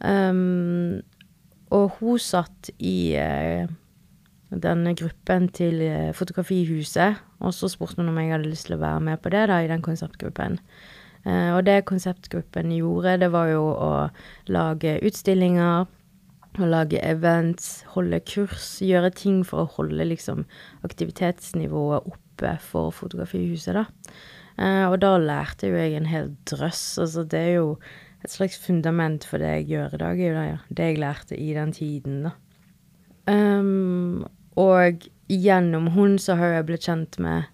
Um, 0.05 1.01
og 1.73 1.97
hun 1.99 2.19
satt 2.21 2.69
i 2.79 3.17
uh, 3.17 3.65
denne 4.53 4.93
gruppen 4.95 5.49
til 5.49 5.81
uh, 5.81 6.13
Fotografihuset, 6.13 7.17
og 7.39 7.53
så 7.53 7.67
spurte 7.67 7.97
hun 7.97 8.09
om 8.09 8.17
jeg 8.21 8.31
hadde 8.35 8.49
lyst 8.49 8.69
til 8.69 8.77
å 8.77 8.83
være 8.83 9.01
med 9.09 9.17
på 9.23 9.33
det, 9.33 9.47
da, 9.49 9.59
i 9.61 9.71
den 9.71 9.81
konseptgruppen. 9.81 10.59
Uh, 11.25 11.57
og 11.57 11.65
det 11.67 11.85
konseptgruppen 11.89 12.71
gjorde, 12.75 13.17
det 13.23 13.31
var 13.33 13.51
jo 13.51 13.63
å 13.73 13.91
lage 14.53 14.97
utstillinger, 15.07 15.87
å 16.57 16.69
lage 16.69 17.01
events, 17.05 17.83
holde 17.93 18.21
kurs, 18.25 18.77
gjøre 18.81 19.11
ting 19.13 19.43
for 19.45 19.65
å 19.65 19.71
holde 19.77 20.07
liksom 20.07 20.45
aktivitetsnivået 20.87 22.07
oppe 22.07 22.55
for 22.63 22.93
Fotografihuset, 22.95 23.77
da. 23.77 23.85
Uh, 24.57 24.85
og 24.89 24.97
da 25.03 25.13
lærte 25.21 25.69
jo 25.69 25.77
jeg 25.77 25.97
en 25.99 26.09
hel 26.09 26.31
drøss. 26.49 26.97
Altså, 27.03 27.25
det 27.29 27.43
er 27.43 27.53
jo 27.59 27.69
et 28.25 28.33
slags 28.33 28.57
fundament 28.57 29.25
for 29.27 29.41
det 29.41 29.51
jeg 29.59 29.69
gjør 29.73 29.93
i 29.93 30.01
dag, 30.01 30.23
det, 30.23 30.77
det 30.77 30.89
jeg 30.91 31.01
lærte 31.03 31.37
i 31.37 31.51
den 31.57 31.73
tiden, 31.75 32.23
da. 32.29 32.33
Um, 33.27 34.25
og 34.57 35.03
gjennom 35.27 35.91
hun 35.93 36.15
så 36.21 36.37
har 36.39 36.55
jeg 36.55 36.67
blitt 36.69 36.87
kjent 36.87 37.17
med 37.21 37.51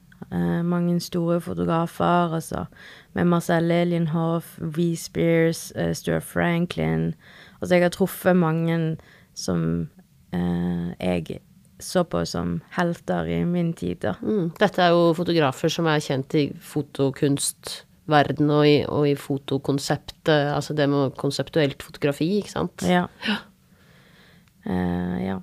mange 0.65 0.99
store 0.99 1.41
fotografer, 1.41 2.33
altså 2.33 2.65
med 3.13 3.27
Marcel 3.29 3.63
Lilienhoff, 3.69 4.57
V. 4.59 4.95
Spears, 4.97 5.71
uh, 5.75 5.93
Stuart 5.93 6.23
Franklin. 6.23 7.13
Altså 7.61 7.75
jeg 7.75 7.83
har 7.83 7.93
truffet 7.93 8.35
mange 8.35 8.97
som 9.35 9.89
uh, 10.33 10.89
jeg 10.99 11.39
så 11.83 12.03
på 12.07 12.23
som 12.25 12.57
helter 12.77 13.27
i 13.29 13.43
min 13.47 13.73
tid, 13.77 14.01
da. 14.03 14.15
Mm. 14.21 14.51
Dette 14.59 14.81
er 14.83 14.93
jo 14.95 15.13
fotografer 15.17 15.71
som 15.73 15.87
er 15.91 16.03
kjent 16.03 16.35
i 16.39 16.45
fotokunstverden 16.73 18.51
og 18.53 18.67
i, 18.67 18.75
og 18.87 19.07
i 19.09 19.15
fotokonseptet, 19.19 20.53
altså 20.53 20.75
det 20.77 20.89
med 20.89 21.17
konseptuelt 21.19 21.83
fotografi, 21.83 22.29
ikke 22.39 22.53
sant? 22.55 22.85
Ja. 22.87 23.07
Uh, 24.63 25.17
ja. 25.19 25.39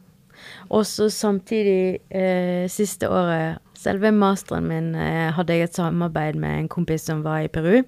Og 0.70 0.87
så 0.87 1.11
samtidig, 1.12 2.00
uh, 2.14 2.64
siste 2.72 3.11
året 3.11 3.61
Selve 3.80 4.12
masteren 4.12 4.68
min 4.68 4.92
eh, 4.98 5.30
hadde 5.32 5.56
jeg 5.56 5.70
et 5.70 5.78
samarbeid 5.78 6.36
med 6.40 6.58
en 6.58 6.68
kompis 6.68 7.06
som 7.08 7.22
var 7.24 7.46
i 7.46 7.52
Peru. 7.52 7.80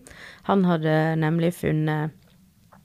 Han 0.49 0.65
hadde 0.65 0.95
nemlig 1.21 1.53
funnet 1.59 2.15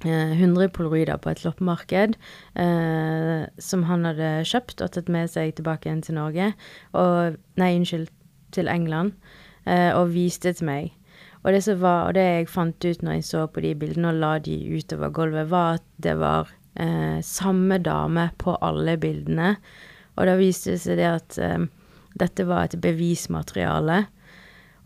100 0.05 0.69
polaroider 0.75 1.17
på 1.17 1.31
et 1.31 1.41
loppemarked 1.45 2.17
eh, 2.59 3.47
som 3.57 3.85
han 3.89 4.05
hadde 4.05 4.43
kjøpt 4.45 4.83
og 4.85 4.91
tatt 4.93 5.09
med 5.09 5.31
seg 5.31 5.55
tilbake 5.57 5.89
igjen 5.89 6.03
til 6.05 6.19
Norge. 6.19 6.51
Og, 6.93 7.39
nei, 7.57 7.71
unnskyld, 7.79 8.11
til 8.53 8.69
England. 8.71 9.15
Eh, 9.67 9.91
og 9.95 10.13
viste 10.13 10.53
til 10.53 10.67
meg. 10.67 10.93
Og 11.43 11.53
det, 11.53 11.63
var, 11.79 12.09
og 12.09 12.15
det 12.17 12.23
jeg 12.23 12.51
fant 12.51 12.85
ut 12.85 13.03
når 13.03 13.17
jeg 13.17 13.27
så 13.27 13.47
på 13.47 13.63
de 13.63 13.73
bildene 13.79 14.11
og 14.11 14.21
la 14.21 14.33
de 14.43 14.57
utover 14.75 15.11
gulvet, 15.15 15.49
var 15.51 15.79
at 15.79 15.85
det 16.03 16.17
var 16.19 16.51
eh, 16.75 17.19
samme 17.23 17.79
dame 17.83 18.29
på 18.41 18.57
alle 18.61 18.97
bildene. 18.99 19.55
Og 20.17 20.27
da 20.27 20.37
viste 20.39 20.75
det 20.75 20.81
seg 20.83 20.99
det 20.99 21.09
at 21.09 21.37
eh, 21.41 21.67
dette 22.21 22.45
var 22.47 22.67
et 22.67 22.79
bevismateriale 22.81 24.05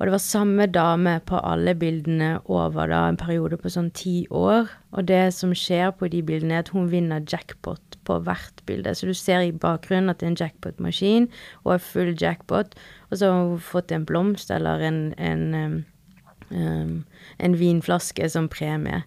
og 0.01 0.07
det 0.07 0.13
var 0.15 0.21
samme 0.23 0.65
dame 0.65 1.11
på 1.29 1.37
alle 1.45 1.75
bildene 1.77 2.39
over 2.49 2.89
da 2.89 3.03
en 3.05 3.19
periode 3.21 3.59
på 3.61 3.69
sånn 3.69 3.91
ti 3.93 4.23
år. 4.33 4.71
Og 4.97 5.05
det 5.05 5.27
som 5.37 5.51
skjer 5.53 5.91
på 5.93 6.09
de 6.09 6.23
bildene, 6.25 6.55
er 6.57 6.63
at 6.65 6.71
hun 6.73 6.87
vinner 6.89 7.21
jackpot 7.21 7.99
på 8.09 8.17
hvert 8.25 8.63
bilde. 8.65 8.95
Så 8.97 9.05
du 9.05 9.13
ser 9.13 9.45
i 9.45 9.53
bakgrunnen 9.53 10.09
at 10.09 10.17
det 10.17 10.25
er 10.25 10.31
en 10.31 10.39
jackpot-maskin 10.39 11.27
og 11.61 11.75
er 11.75 11.85
full 11.85 12.15
jackpot. 12.17 12.73
Og 13.11 13.21
så 13.21 13.29
har 13.29 13.51
hun 13.51 13.61
fått 13.61 13.93
en 13.93 14.07
blomst 14.09 14.49
eller 14.49 14.81
en, 14.89 14.99
en, 15.21 15.45
um, 15.53 15.77
um, 16.49 16.97
en 17.37 17.59
vinflaske 17.61 18.31
som 18.33 18.49
premie. 18.49 19.03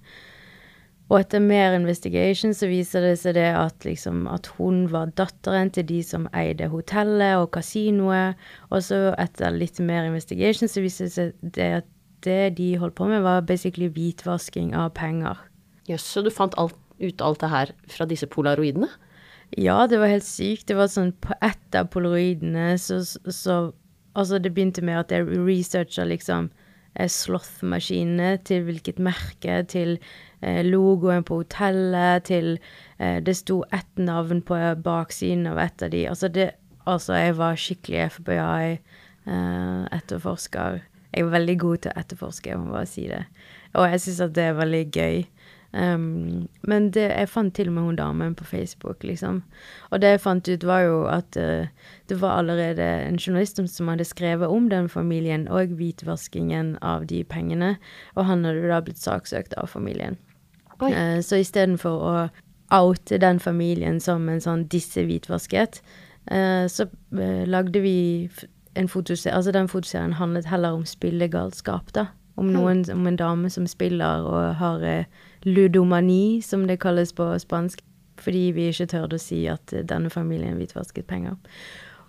Og 1.13 1.19
etter 1.19 1.43
mer 1.43 1.75
investigation 1.77 2.55
så 2.57 2.69
viser 2.71 3.05
det 3.05 3.17
seg 3.21 3.37
det 3.37 3.51
at, 3.53 3.85
liksom, 3.85 4.25
at 4.31 4.49
hun 4.57 4.87
var 4.93 5.13
datteren 5.19 5.69
til 5.75 5.85
de 5.91 5.99
som 6.07 6.25
eide 6.37 6.71
hotellet 6.73 7.37
og 7.43 7.51
kasinoet. 7.57 8.41
Og 8.71 8.87
så 8.87 9.01
etter 9.21 9.53
litt 9.53 9.83
mer 9.85 10.09
investigation 10.09 10.71
så 10.71 10.85
viser 10.85 11.11
det 11.11 11.15
seg 11.15 11.53
det 11.59 11.71
at 11.83 11.91
det 12.25 12.55
de 12.57 12.71
holdt 12.81 12.97
på 12.97 13.11
med, 13.11 13.21
var 13.21 13.45
basically 13.45 13.91
hvitvasking 13.93 14.73
av 14.73 14.95
penger. 14.97 15.37
Jøss, 15.85 16.01
yes, 16.01 16.09
så 16.09 16.25
du 16.25 16.33
fant 16.33 16.57
alt, 16.57 16.79
ut 17.03 17.21
alt 17.21 17.43
det 17.43 17.53
her 17.53 17.75
fra 17.93 18.09
disse 18.09 18.29
polaroidene? 18.33 18.89
Ja, 19.61 19.85
det 19.87 20.01
var 20.01 20.09
helt 20.09 20.25
sykt. 20.25 20.71
Det 20.71 20.79
var 20.79 20.89
sånn 20.89 21.13
på 21.21 21.37
ett 21.45 21.77
av 21.77 21.93
polaroidene 21.93 22.75
så, 22.81 23.03
så 23.05 23.59
Altså, 24.15 24.39
det 24.39 24.53
begynte 24.55 24.79
med 24.87 24.95
at 24.95 25.11
jeg 25.11 25.27
researcha 25.27 26.05
liksom 26.07 26.53
sloth-maskinene, 26.95 28.37
til 28.47 28.63
hvilket 28.69 29.01
merke, 29.03 29.65
til 29.67 29.97
Eh, 30.45 30.61
logoen 30.65 31.25
på 31.25 31.35
hotellet, 31.41 32.25
til 32.29 32.59
eh, 32.99 33.23
Det 33.25 33.37
sto 33.37 33.65
ett 33.73 33.99
navn 33.99 34.43
på 34.43 34.75
baksiden 34.85 35.47
av 35.49 35.59
et 35.59 35.83
av 35.83 35.91
de. 35.91 36.09
Altså, 36.09 36.29
det, 36.29 36.51
altså 36.87 37.13
jeg 37.17 37.37
var 37.39 37.57
skikkelig 37.57 38.11
FBI-etterforsker. 38.19 40.75
Eh, 40.75 40.81
jeg 41.15 41.25
var 41.25 41.33
veldig 41.39 41.59
god 41.59 41.77
til 41.79 41.91
å 41.93 41.99
etterforske, 42.01 42.51
jeg 42.51 42.59
må 42.61 42.73
bare 42.75 42.87
si 42.91 43.09
det. 43.09 43.25
Og 43.73 43.89
jeg 43.89 44.01
syns 44.05 44.21
at 44.27 44.37
det 44.37 44.45
er 44.51 44.61
veldig 44.61 44.85
gøy. 44.91 45.19
Um, 45.75 46.49
men 46.63 46.91
det, 46.95 47.09
jeg 47.11 47.29
fant 47.29 47.55
til 47.55 47.67
og 47.69 47.75
med 47.75 47.83
hun 47.83 47.97
damen 47.99 48.35
på 48.39 48.45
Facebook, 48.45 49.03
liksom. 49.03 49.43
Og 49.91 50.03
det 50.03 50.13
jeg 50.13 50.21
fant 50.23 50.49
ut, 50.49 50.65
var 50.65 50.81
jo 50.81 51.01
at 51.11 51.37
uh, 51.37 51.67
det 52.09 52.21
var 52.21 52.39
allerede 52.39 52.85
en 53.09 53.19
journalist 53.19 53.59
som 53.73 53.89
hadde 53.91 54.07
skrevet 54.07 54.49
om 54.49 54.69
den 54.71 54.89
familien 54.89 55.49
og 55.49 55.75
hvitvaskingen 55.75 56.77
av 56.83 57.09
de 57.11 57.25
pengene, 57.25 57.75
og 58.15 58.25
han 58.31 58.45
hadde 58.47 58.71
da 58.71 58.81
blitt 58.87 59.03
saksøkt 59.03 59.59
av 59.59 59.67
familien. 59.67 60.15
Uh, 60.79 61.19
så 61.23 61.43
istedenfor 61.43 62.07
å 62.07 62.15
oute 62.75 63.19
den 63.19 63.43
familien 63.43 63.99
som 64.01 64.29
en 64.31 64.43
sånn 64.43 64.69
disse 64.71 65.03
hvitvasket, 65.03 65.83
uh, 66.31 66.71
så 66.71 66.87
uh, 66.87 67.43
lagde 67.51 67.83
vi 67.83 67.97
en 68.75 68.89
fotoserie 68.91 69.35
Altså 69.35 69.53
den 69.55 69.69
fotoserien 69.71 70.17
handlet 70.19 70.47
heller 70.47 70.79
om 70.79 70.87
spillegalskap, 70.87 71.91
da. 71.95 72.13
Om 72.37 72.49
noen, 72.51 72.83
om 72.91 73.07
en 73.07 73.17
dame 73.19 73.51
som 73.51 73.67
spiller 73.71 74.27
og 74.27 74.57
har 74.59 74.83
ludomani, 75.45 76.43
som 76.43 76.67
det 76.69 76.81
kalles 76.83 77.13
på 77.13 77.33
spansk. 77.39 77.83
Fordi 78.21 78.53
vi 78.55 78.69
ikke 78.71 78.87
tørde 78.93 79.19
å 79.19 79.23
si 79.23 79.41
at 79.51 79.73
denne 79.91 80.11
familien 80.13 80.55
hvitvasket 80.61 81.07
penger. 81.11 81.35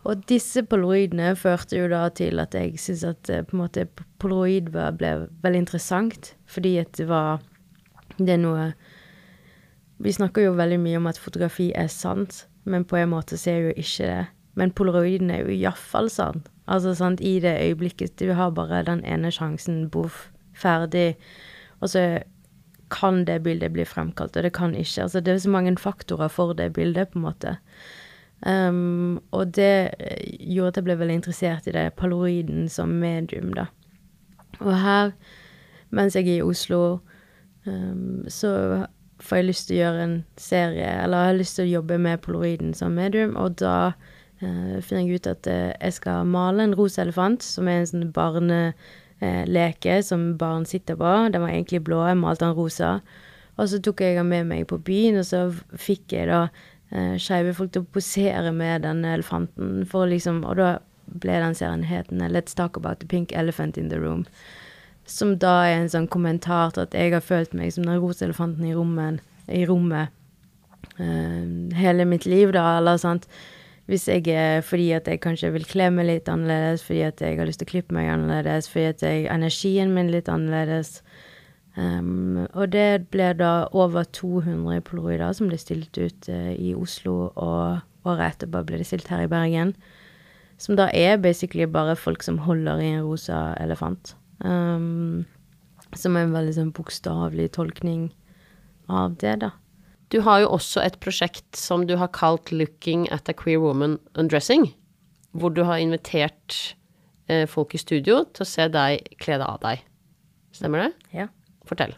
Og 0.06 0.22
disse 0.30 0.62
polaroidene 0.70 1.32
førte 1.40 1.80
jo 1.80 1.88
da 1.90 2.04
til 2.14 2.38
at 2.40 2.54
jeg 2.54 2.78
syntes 2.78 3.04
at 3.10 3.32
på 3.50 3.56
en 3.56 3.64
måte 3.64 3.88
polaroid 4.22 4.70
ble 4.70 5.14
veldig 5.42 5.64
interessant, 5.64 6.36
fordi 6.46 6.76
at 6.84 6.94
det 7.00 7.08
var 7.10 7.42
det 8.18 8.38
er 8.38 8.42
noe 8.44 8.74
Vi 9.98 10.12
snakker 10.12 10.44
jo 10.44 10.58
veldig 10.58 10.78
mye 10.84 11.00
om 11.00 11.08
at 11.08 11.20
fotografi 11.20 11.70
er 11.76 11.88
sant, 11.88 12.46
men 12.68 12.84
på 12.84 12.98
en 13.00 13.14
måte 13.14 13.38
så 13.40 13.54
er 13.54 13.60
jo 13.64 13.76
ikke 13.80 14.08
det. 14.10 14.24
Men 14.60 14.72
polaroiden 14.76 15.32
er 15.32 15.46
jo 15.46 15.54
iallfall 15.56 16.10
sant. 16.12 16.50
Altså, 16.68 16.94
sant, 16.96 17.22
i 17.22 17.40
det 17.40 17.54
øyeblikket 17.62 18.20
Du 18.20 18.34
har 18.34 18.52
bare 18.52 18.84
den 18.84 19.04
ene 19.06 19.32
sjansen, 19.32 19.90
boff, 19.90 20.30
ferdig. 20.54 21.16
Og 21.80 21.90
så 21.90 22.24
kan 22.94 23.24
det 23.26 23.42
bildet 23.44 23.74
bli 23.74 23.86
fremkalt, 23.86 24.38
og 24.38 24.44
det 24.46 24.54
kan 24.54 24.76
ikke. 24.76 25.08
Altså, 25.08 25.20
det 25.20 25.34
er 25.34 25.42
så 25.44 25.54
mange 25.54 25.78
faktorer 25.78 26.30
for 26.32 26.54
det 26.54 26.74
bildet, 26.74 27.10
på 27.10 27.20
en 27.20 27.26
måte. 27.26 27.58
Um, 28.46 29.22
og 29.32 29.56
det 29.56 29.96
gjorde 30.40 30.68
at 30.68 30.78
jeg 30.78 30.86
ble 30.86 31.00
veldig 31.00 31.18
interessert 31.22 31.68
i 31.68 31.74
det, 31.74 31.88
polaroiden 31.98 32.70
som 32.70 32.90
medium, 33.02 33.54
da. 33.56 33.66
Og 34.60 34.76
her, 34.80 35.12
mens 35.90 36.16
jeg 36.16 36.28
er 36.30 36.40
i 36.40 36.46
Oslo 36.46 37.00
Um, 37.66 38.26
så 38.28 38.86
får 39.20 39.40
jeg 39.40 39.48
lyst 39.48 39.68
til 39.68 39.78
å 39.78 39.80
gjøre 39.80 40.04
en 40.06 40.18
serie, 40.38 40.90
eller 41.02 41.24
jeg 41.24 41.32
har 41.32 41.40
lyst 41.40 41.58
til 41.58 41.66
å 41.66 41.74
jobbe 41.80 41.98
med 42.02 42.22
polaroiden 42.22 42.76
som 42.78 42.98
medium, 42.98 43.34
og 43.42 43.58
da 43.62 43.78
uh, 43.96 44.76
finner 44.86 45.02
jeg 45.02 45.22
ut 45.22 45.30
at 45.32 45.50
uh, 45.50 45.72
jeg 45.72 45.98
skal 45.98 46.30
male 46.30 46.68
en 46.68 46.76
rosa 46.78 47.02
elefant, 47.06 47.46
som 47.46 47.70
er 47.72 47.82
en 47.82 47.90
sånn 47.90 48.12
barneleke 48.14 48.76
uh, 49.24 50.02
som 50.02 50.38
barn 50.38 50.66
sitter 50.66 50.96
på. 50.96 51.30
Den 51.32 51.42
var 51.42 51.50
egentlig 51.50 51.84
blå, 51.84 52.06
jeg 52.08 52.18
malte 52.18 52.46
den 52.46 52.56
rosa. 52.56 53.00
Og 53.56 53.70
så 53.70 53.80
tok 53.80 54.02
jeg 54.04 54.18
den 54.18 54.28
med 54.30 54.48
meg 54.50 54.68
på 54.68 54.80
byen, 54.84 55.20
og 55.22 55.26
så 55.26 55.46
fikk 55.80 56.12
jeg 56.12 56.28
da 56.28 56.42
eh, 56.92 57.16
skeive 57.22 57.54
folk 57.56 57.72
til 57.72 57.86
å 57.86 57.94
posere 57.96 58.52
med 58.52 58.84
den 58.84 59.06
elefanten, 59.08 59.86
for 59.88 60.10
liksom 60.12 60.44
Og 60.44 60.58
da 60.60 60.70
ble 61.06 61.40
den 61.40 61.56
serien 61.56 61.86
hetende 61.88 62.28
Let's 62.32 62.56
Talk 62.58 62.78
About 62.78 63.00
the 63.00 63.08
Pink 63.08 63.32
Elephant 63.32 63.78
in 63.78 63.90
the 63.90 64.00
Room. 64.00 64.26
Som 65.06 65.38
da 65.38 65.62
er 65.70 65.80
en 65.80 65.92
sånn 65.94 66.10
kommentar 66.10 66.74
til 66.74 66.84
at 66.84 66.98
jeg 66.98 67.14
har 67.14 67.24
følt 67.24 67.54
meg 67.54 67.72
som 67.72 67.86
den 67.86 68.02
rosa 68.02 68.26
elefanten 68.26 68.66
i 68.66 68.74
rommet, 68.76 69.22
i 69.48 69.64
rommet 69.70 70.12
eh, 71.00 71.46
hele 71.80 72.06
mitt 72.10 72.26
liv, 72.26 72.52
da, 72.52 72.80
eller 72.80 72.98
sant. 73.00 73.30
Hvis 73.86 74.08
jeg 74.10 74.26
er 74.34 74.64
fordi 74.66 74.90
at 74.98 75.08
jeg 75.08 75.22
kanskje 75.22 75.52
vil 75.54 75.66
kle 75.70 75.92
meg 75.94 76.08
litt 76.10 76.30
annerledes, 76.32 76.82
fordi 76.86 77.04
at 77.06 77.22
jeg 77.22 77.38
har 77.38 77.46
lyst 77.46 77.62
til 77.62 77.68
å 77.68 77.74
klippe 77.76 77.94
meg 77.94 78.10
annerledes, 78.10 78.70
fordi 78.72 78.86
at 78.90 79.04
jeg, 79.06 79.28
energien 79.30 79.94
min 79.94 80.10
litt 80.14 80.30
annerledes. 80.32 81.04
Um, 81.76 82.48
og 82.56 82.72
det 82.74 83.12
ble 83.14 83.34
da 83.38 83.68
over 83.76 84.08
200 84.16 84.82
polaroider 84.88 85.36
som 85.36 85.52
ble 85.52 85.60
stilt 85.60 86.00
ut 86.00 86.30
uh, 86.32 86.54
i 86.56 86.72
Oslo, 86.74 87.30
og 87.36 88.10
året 88.10 88.36
etterpå 88.36 88.64
ble 88.66 88.80
det 88.82 88.88
stilt 88.90 89.12
her 89.12 89.26
i 89.26 89.30
Bergen. 89.30 89.76
Som 90.58 90.80
da 90.80 90.88
er 90.96 91.20
basically 91.22 91.68
bare 91.68 91.98
folk 92.00 92.24
som 92.24 92.40
holder 92.46 92.82
i 92.82 92.94
en 92.96 93.06
rosa 93.06 93.52
elefant. 93.62 94.16
Um, 94.40 95.26
som 95.94 96.16
er 96.16 96.26
en 96.26 96.36
veldig 96.36 96.56
sånn 96.58 96.74
bokstavelig 96.76 97.52
tolkning 97.60 98.10
av 98.90 99.20
det, 99.22 99.38
da. 99.44 99.52
Du 100.14 100.22
har 100.22 100.44
jo 100.44 100.54
også 100.54 100.84
et 100.86 100.98
prosjekt 101.02 101.58
som 101.58 101.88
du 101.88 101.96
har 101.98 102.12
kalt 102.14 102.52
'Looking 102.52 103.08
at 103.12 103.30
a 103.30 103.34
Queer 103.34 103.60
Woman 103.60 103.98
Undressing', 104.16 104.74
hvor 105.34 105.50
du 105.50 105.64
har 105.64 105.78
invitert 105.78 106.76
eh, 107.28 107.48
folk 107.48 107.74
i 107.74 107.82
studio 107.82 108.24
til 108.34 108.46
å 108.46 108.50
se 108.50 108.68
deg 108.70 109.08
kle 109.20 109.40
deg 109.42 109.48
av 109.48 109.60
deg. 109.62 109.84
Stemmer 110.54 110.86
det? 110.86 110.92
Ja. 111.14 111.28
Fortell. 111.66 111.96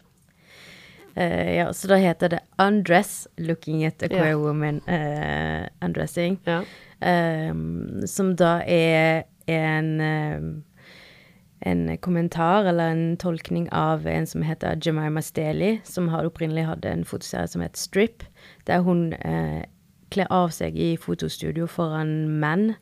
Uh, 1.18 1.50
ja, 1.56 1.72
så 1.74 1.88
da 1.90 1.96
heter 1.98 2.28
det 2.28 2.40
'Undress 2.58 3.26
Looking 3.38 3.84
at 3.84 4.02
a 4.02 4.08
Queer 4.08 4.36
yeah. 4.36 4.40
Woman 4.40 4.80
uh, 4.88 5.66
Undressing'. 5.82 6.38
Ja. 6.46 6.62
Um, 7.02 8.06
som 8.06 8.36
da 8.36 8.62
er 8.66 9.24
en 9.48 10.00
ehm, 10.00 10.64
en 11.60 11.98
kommentar 11.98 12.64
eller 12.64 12.92
en 12.92 13.16
tolkning 13.16 13.68
av 13.74 14.06
en 14.06 14.26
som 14.26 14.42
heter 14.42 14.78
Jemima 14.82 15.22
Staley, 15.22 15.80
som 15.84 16.08
opprinnelig 16.08 16.66
hadde 16.68 16.90
en 16.90 17.04
fotoserie 17.04 17.48
som 17.48 17.64
het 17.64 17.76
Strip, 17.76 18.22
der 18.66 18.84
hun 18.86 19.12
eh, 19.12 19.64
kler 20.14 20.30
av 20.30 20.52
seg 20.54 20.78
i 20.78 20.96
fotostudio 20.96 21.66
foran 21.66 22.28
menn. 22.40 22.76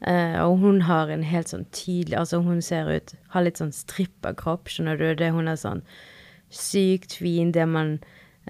Eh, 0.00 0.40
og 0.40 0.58
hun 0.64 0.82
har 0.88 1.12
en 1.12 1.22
helt 1.24 1.48
sånn 1.48 1.64
tydelig 1.72 2.18
Altså, 2.18 2.42
hun 2.44 2.58
ser 2.60 2.90
ut 2.92 3.14
Har 3.32 3.44
litt 3.46 3.56
sånn 3.56 3.70
stripperkropp, 3.72 4.68
skjønner 4.68 4.98
du? 5.00 5.06
Det, 5.16 5.30
hun 5.32 5.48
er 5.48 5.56
sånn 5.56 5.80
sykt 6.52 7.14
fin, 7.16 7.54
det 7.54 7.64
man 7.70 7.94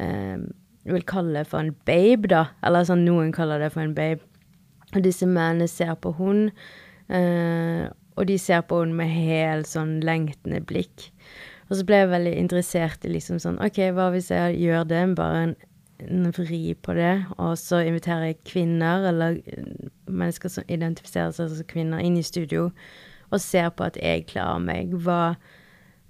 eh, 0.01 0.41
vil 0.85 1.05
kalle 1.07 1.45
for 1.49 1.63
en 1.63 1.75
babe, 1.87 2.29
da. 2.33 2.47
Eller 2.65 2.89
sånn 2.89 3.05
noen 3.07 3.31
kaller 3.33 3.63
det 3.63 3.71
for 3.73 3.85
en 3.85 3.95
babe. 3.97 4.25
Og 4.95 5.05
disse 5.05 5.29
mennene 5.29 5.69
ser 5.71 5.95
på 6.01 6.13
hun, 6.19 6.49
eh, 7.09 7.87
og 8.15 8.29
de 8.31 8.39
ser 8.39 8.65
på 8.69 8.81
henne 8.83 8.99
med 8.99 9.13
helt 9.13 9.71
sånn 9.71 9.99
lengtende 10.05 10.61
blikk. 10.67 11.09
Og 11.69 11.79
så 11.79 11.87
ble 11.89 12.03
jeg 12.03 12.13
veldig 12.13 12.35
interessert 12.39 13.07
i 13.07 13.15
liksom 13.15 13.41
sånn 13.43 13.61
OK, 13.65 13.81
hva 13.97 14.11
hvis 14.15 14.31
jeg 14.31 14.59
gjør 14.61 14.85
det, 14.91 15.03
bare 15.19 15.41
en, 15.47 15.57
en 16.05 16.29
vri 16.37 16.77
på 16.77 16.95
det, 16.99 17.15
og 17.39 17.57
så 17.59 17.81
inviterer 17.87 18.31
jeg 18.31 18.43
kvinner, 18.45 19.09
eller 19.11 19.41
eh, 19.49 19.91
mennesker 20.07 20.53
som 20.53 20.69
identifiserer 20.69 21.35
seg 21.35 21.51
som 21.51 21.71
kvinner, 21.71 22.05
inn 22.05 22.21
i 22.21 22.27
studio, 22.27 22.69
og 23.33 23.43
ser 23.43 23.73
på 23.75 23.89
at 23.89 23.99
jeg 23.99 24.29
klarer 24.31 24.63
meg. 24.63 24.95
Hva, 25.03 25.35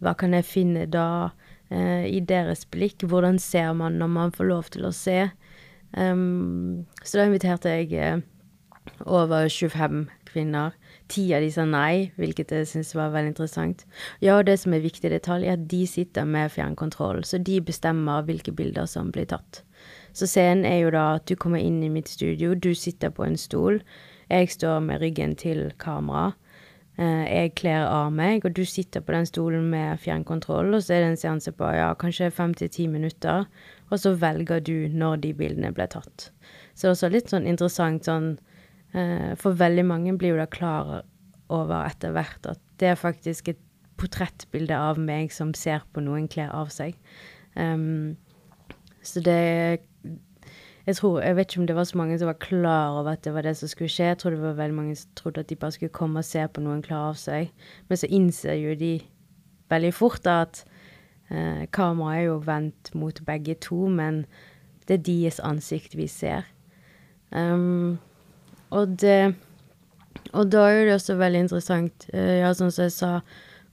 hva 0.03 0.13
kan 0.19 0.35
jeg 0.37 0.51
finne 0.51 0.89
da? 0.91 1.33
eh, 1.71 2.07
I 2.09 2.21
deres 2.21 2.65
blikk. 2.67 3.05
Hvordan 3.09 3.39
ser 3.39 3.73
man 3.73 3.99
når 4.01 4.13
man 4.13 4.33
får 4.35 4.51
lov 4.51 4.71
til 4.75 4.87
å 4.89 4.93
se? 4.95 5.29
Um, 5.95 6.87
så 7.05 7.21
da 7.21 7.29
inviterte 7.29 7.71
jeg 7.71 7.93
eh, 7.95 8.23
over 9.07 9.49
25 9.49 10.09
kvinner. 10.31 10.75
Ti 11.09 11.27
av 11.37 11.43
de 11.45 11.51
sa 11.53 11.67
nei, 11.69 12.13
hvilket 12.17 12.53
jeg 12.55 12.69
syns 12.71 12.95
var 12.97 13.13
veldig 13.13 13.35
interessant. 13.35 13.85
Ja, 14.25 14.39
og 14.39 14.47
det 14.49 14.57
som 14.63 14.73
er 14.73 14.85
viktig 14.85 15.11
detalj, 15.13 15.45
er 15.47 15.59
at 15.59 15.67
de 15.69 15.83
sitter 15.87 16.25
med 16.25 16.53
fjernkontroll, 16.55 17.21
så 17.29 17.39
de 17.39 17.59
bestemmer 17.61 18.25
hvilke 18.25 18.55
bilder 18.57 18.89
som 18.89 19.11
blir 19.13 19.29
tatt. 19.29 19.61
Så 20.17 20.29
scenen 20.31 20.65
er 20.65 20.79
jo 20.81 20.95
da 20.95 21.05
at 21.19 21.27
du 21.29 21.35
kommer 21.37 21.61
inn 21.61 21.83
i 21.85 21.93
mitt 21.93 22.09
studio, 22.09 22.55
du 22.55 22.73
sitter 22.79 23.13
på 23.13 23.27
en 23.27 23.37
stol, 23.37 23.83
jeg 24.31 24.49
står 24.55 24.81
med 24.81 25.03
ryggen 25.03 25.37
til 25.37 25.67
kamera. 25.79 26.33
Eh, 26.97 27.25
jeg 27.27 27.55
kler 27.59 27.89
av 27.91 28.13
meg, 28.15 28.45
og 28.47 28.55
du 28.55 28.63
sitter 28.65 29.03
på 29.03 29.13
den 29.13 29.27
stolen 29.27 29.67
med 29.71 29.99
fjernkontroll, 30.01 30.73
og 30.73 30.83
så 30.87 30.95
er 30.95 31.03
det 31.03 31.11
en 31.13 31.21
seanse 31.21 31.53
på 31.53 31.69
ja, 31.75 31.91
kanskje 31.99 32.31
fem 32.31 32.55
til 32.55 32.71
ti 32.71 32.87
minutter, 32.89 33.45
og 33.91 34.01
så 34.01 34.15
velger 34.15 34.63
du 34.65 34.89
når 34.89 35.21
de 35.27 35.35
bildene 35.37 35.75
ble 35.75 35.89
tatt. 35.91 36.31
Så 36.75 36.87
det 36.87 36.89
er 36.89 36.95
også 36.95 37.13
litt 37.13 37.35
sånn 37.35 37.51
interessant 37.51 38.07
sånn 38.07 38.37
For 38.95 39.59
veldig 39.59 39.83
mange 39.89 40.13
blir 40.15 40.35
jo 40.35 40.39
da 40.39 40.45
klar 40.47 40.91
over 41.51 41.81
etter 41.83 42.13
hvert 42.15 42.47
at 42.47 42.61
det 42.79 42.93
er 42.93 43.01
faktisk 43.01 43.49
et 43.51 43.63
portrettbilde 43.99 44.77
av 44.77 44.99
meg 45.03 45.33
som 45.35 45.51
ser 45.55 45.83
på 45.95 46.03
noen 46.05 46.29
kler 46.31 46.53
av 46.55 46.71
seg. 46.75 46.95
Um, 47.55 48.15
så 49.05 49.23
det 49.23 49.83
jeg 50.85 50.99
tror, 50.99 51.23
jeg 51.25 51.37
vet 51.37 51.49
ikke 51.49 51.61
om 51.63 51.67
det 51.67 51.77
var 51.79 51.87
så 51.89 51.97
mange 51.97 52.17
som 52.21 52.29
var 52.29 52.41
klar 52.45 52.99
over 52.99 53.15
at 53.15 53.25
det 53.25 53.33
var 53.33 53.47
det 53.47 53.55
som 53.57 53.71
skulle 53.73 53.89
skje. 53.89 54.11
Jeg 54.11 54.19
tror 54.21 54.35
det 54.35 54.41
var 54.43 54.59
veldig 54.59 54.77
mange 54.77 54.97
som 55.01 55.15
trodde 55.17 55.41
at 55.41 55.49
de 55.49 55.57
bare 55.57 55.73
skulle 55.73 55.97
komme 55.97 56.21
og 56.21 56.29
se 56.29 56.43
på 56.45 56.61
noen 56.61 56.83
klare 56.85 57.15
av 57.15 57.17
seg. 57.17 57.55
Men 57.89 58.01
så 58.01 58.11
innser 58.13 58.59
jo 58.61 58.75
de 58.77 58.91
veldig 59.73 59.93
fort 59.97 60.21
da 60.27 60.43
at 60.45 60.61
eh, 61.31 61.65
kameraet 61.73 62.19
er 62.19 62.27
jo 62.27 62.37
vendt 62.45 62.93
mot 63.01 63.23
begge 63.25 63.57
to, 63.65 63.87
men 63.89 64.27
det 64.85 64.99
er 64.99 65.07
deres 65.09 65.41
ansikt 65.41 65.97
vi 65.97 66.05
ser. 66.11 66.45
Ehm, 67.33 67.97
og 68.75 68.97
det 69.01 69.35
Og 70.35 70.49
da 70.51 70.65
er 70.71 70.87
det 70.87 70.95
også 70.95 71.15
veldig 71.19 71.41
interessant, 71.45 72.07
eh, 72.15 72.41
ja, 72.41 72.53
sånn 72.55 72.73
som 72.75 72.87
jeg 72.87 72.95
sa, 72.95 73.11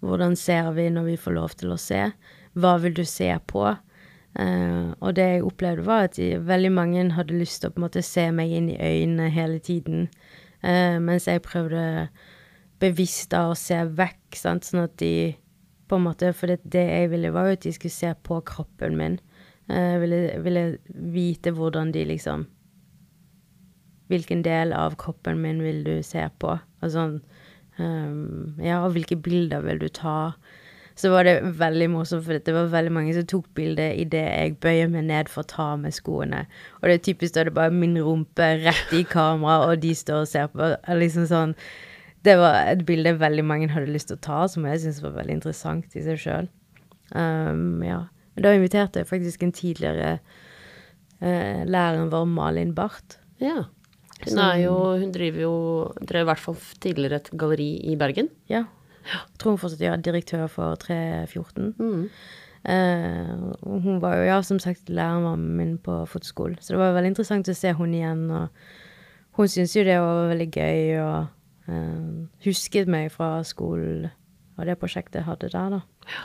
hvordan 0.02 0.36
ser 0.38 0.72
vi 0.76 0.90
når 0.94 1.06
vi 1.08 1.16
får 1.18 1.34
lov 1.34 1.56
til 1.58 1.72
å 1.74 1.78
se? 1.80 2.02
Hva 2.54 2.76
vil 2.82 2.94
du 2.98 3.04
se 3.06 3.30
på? 3.48 3.64
Uh, 4.32 4.96
og 5.04 5.16
det 5.18 5.26
jeg 5.28 5.44
opplevde, 5.44 5.84
var 5.84 6.08
at 6.08 6.16
de, 6.16 6.38
veldig 6.40 6.72
mange 6.72 7.04
hadde 7.18 7.36
lyst 7.36 7.62
til 7.62 7.72
å 7.72 7.74
på 7.76 7.82
en 7.82 7.86
måte 7.86 8.04
se 8.06 8.30
meg 8.32 8.54
inn 8.56 8.70
i 8.72 8.78
øynene 8.80 9.28
hele 9.34 9.60
tiden, 9.60 10.06
uh, 10.64 10.98
mens 11.04 11.28
jeg 11.28 11.44
prøvde 11.44 12.08
bevisst 12.80 13.34
da 13.34 13.50
å 13.50 13.58
se 13.60 13.82
vekk, 13.98 14.40
sant, 14.40 14.68
sånn 14.68 14.86
at 14.86 14.96
de 15.02 15.34
på 15.92 16.00
en 16.00 16.06
måte 16.06 16.30
For 16.32 16.48
det, 16.48 16.62
det 16.64 16.86
jeg 16.88 17.10
ville, 17.12 17.34
var 17.36 17.50
jo 17.50 17.58
at 17.58 17.66
de 17.66 17.74
skulle 17.76 17.92
se 17.92 18.14
på 18.24 18.38
kroppen 18.48 18.96
min. 18.96 19.20
Uh, 19.68 20.00
ville, 20.00 20.22
ville 20.40 20.64
vite 20.88 21.52
hvordan 21.52 21.92
de 21.92 22.06
liksom 22.14 22.48
Hvilken 24.12 24.44
del 24.44 24.76
av 24.76 25.00
kroppen 25.00 25.40
min 25.42 25.64
vil 25.64 25.86
du 25.88 25.96
se 26.06 26.28
på? 26.44 26.58
Og 26.60 26.92
sånn 26.92 27.22
Um, 27.80 28.58
Ja, 28.62 28.82
og 28.86 28.96
hvilke 28.96 29.16
bilder 29.16 29.64
vil 29.66 29.80
du 29.80 29.88
ta? 29.88 30.34
Så 30.96 31.10
var 31.10 31.24
det 31.24 31.40
veldig 31.58 31.88
morsomt, 31.90 32.26
for 32.26 32.36
det 32.36 32.54
var 32.54 32.68
veldig 32.70 32.92
mange 32.94 33.14
som 33.16 33.26
tok 33.26 33.48
bilde 33.56 33.88
idet 33.96 34.26
jeg 34.28 34.58
bøyer 34.62 34.90
meg 34.92 35.08
ned 35.08 35.30
for 35.32 35.42
å 35.42 35.48
ta 35.48 35.68
av 35.74 35.80
meg 35.80 35.96
skoene. 35.96 36.44
Og 36.82 36.90
det 36.90 36.98
er 36.98 37.06
typisk 37.08 37.34
da 37.34 37.46
det 37.48 37.54
bare 37.56 37.72
er 37.72 37.80
min 37.80 37.96
rumpe 37.98 38.50
rett 38.66 38.92
i 38.94 39.06
kamera, 39.08 39.72
og 39.72 39.82
de 39.82 39.96
står 39.96 40.26
og 40.26 40.30
ser 40.30 40.52
på. 40.52 40.74
Liksom 41.00 41.30
sånn 41.32 41.56
Det 42.22 42.36
var 42.38 42.68
et 42.70 42.84
bilde 42.86 43.16
veldig 43.18 43.44
mange 43.50 43.72
hadde 43.72 43.90
lyst 43.90 44.12
til 44.12 44.20
å 44.20 44.22
ta, 44.22 44.44
som 44.48 44.68
jeg 44.68 44.84
syntes 44.84 45.02
var 45.02 45.16
veldig 45.16 45.40
interessant 45.40 45.96
i 45.96 46.04
seg 46.06 46.20
sjøl. 46.22 46.50
Um, 47.16 47.82
ja. 47.82 48.04
Da 48.38 48.52
inviterte 48.54 49.02
jeg 49.02 49.10
faktisk 49.10 49.42
en 49.42 49.56
tidligere 49.58 50.20
uh, 51.24 51.64
læreren 51.66 52.12
vår, 52.14 52.28
Malin 52.30 52.76
Barth. 52.78 53.18
Ja. 53.42 53.72
Hun 54.28 54.62
jo 54.62 54.76
Hun 55.02 55.12
driver 55.16 55.42
jo 55.42 55.56
Drev 56.08 56.26
i 56.26 56.30
hvert 56.30 56.44
fall 56.44 56.60
tidligere 56.84 57.22
et 57.22 57.32
galleri 57.34 57.72
i 57.92 57.98
Bergen. 58.00 58.30
Ja. 58.50 58.66
Jeg 59.02 59.42
tror 59.42 59.56
hun 59.56 59.62
fortsatt 59.62 59.82
er 59.82 59.98
direktør 59.98 60.46
for 60.52 60.78
314. 60.78 61.74
Mm. 61.80 62.08
Uh, 62.62 63.80
hun 63.82 63.98
var 64.04 64.20
jo, 64.20 64.28
ja, 64.28 64.38
som 64.46 64.60
sagt, 64.62 64.90
læreren 64.90 65.42
min 65.58 65.78
på 65.82 66.04
fotoskolen, 66.06 66.60
så 66.62 66.76
det 66.76 66.82
var 66.84 66.94
veldig 66.94 67.16
interessant 67.16 67.50
å 67.50 67.56
se 67.58 67.72
hun 67.74 67.96
igjen. 67.98 68.28
Og 68.30 69.40
hun 69.40 69.50
syntes 69.50 69.74
jo 69.74 69.86
det 69.88 69.98
var 69.98 70.30
veldig 70.30 70.50
gøy, 70.54 70.84
og 71.02 71.72
uh, 71.74 72.28
husket 72.46 72.92
meg 72.92 73.10
fra 73.16 73.40
skolen 73.48 74.12
og 74.62 74.68
det 74.70 74.78
prosjektet 74.78 75.22
jeg 75.22 75.26
hadde 75.26 75.50
der, 75.50 75.74
da. 75.74 75.82
Eh, 76.06 76.22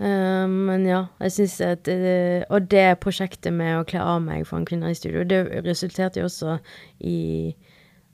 men 0.00 0.86
ja, 0.88 1.02
jeg 1.20 1.32
syns 1.34 1.58
at 1.60 1.88
eh, 1.92 2.40
Og 2.48 2.70
det 2.72 3.00
prosjektet 3.02 3.52
med 3.52 3.74
å 3.76 3.84
kle 3.84 4.00
av 4.00 4.22
meg 4.24 4.46
foran 4.48 4.64
kvinner 4.64 4.92
i 4.92 4.96
studio, 4.96 5.26
det 5.28 5.42
resulterte 5.66 6.22
jo 6.22 6.28
også 6.30 6.56
i 7.04 7.52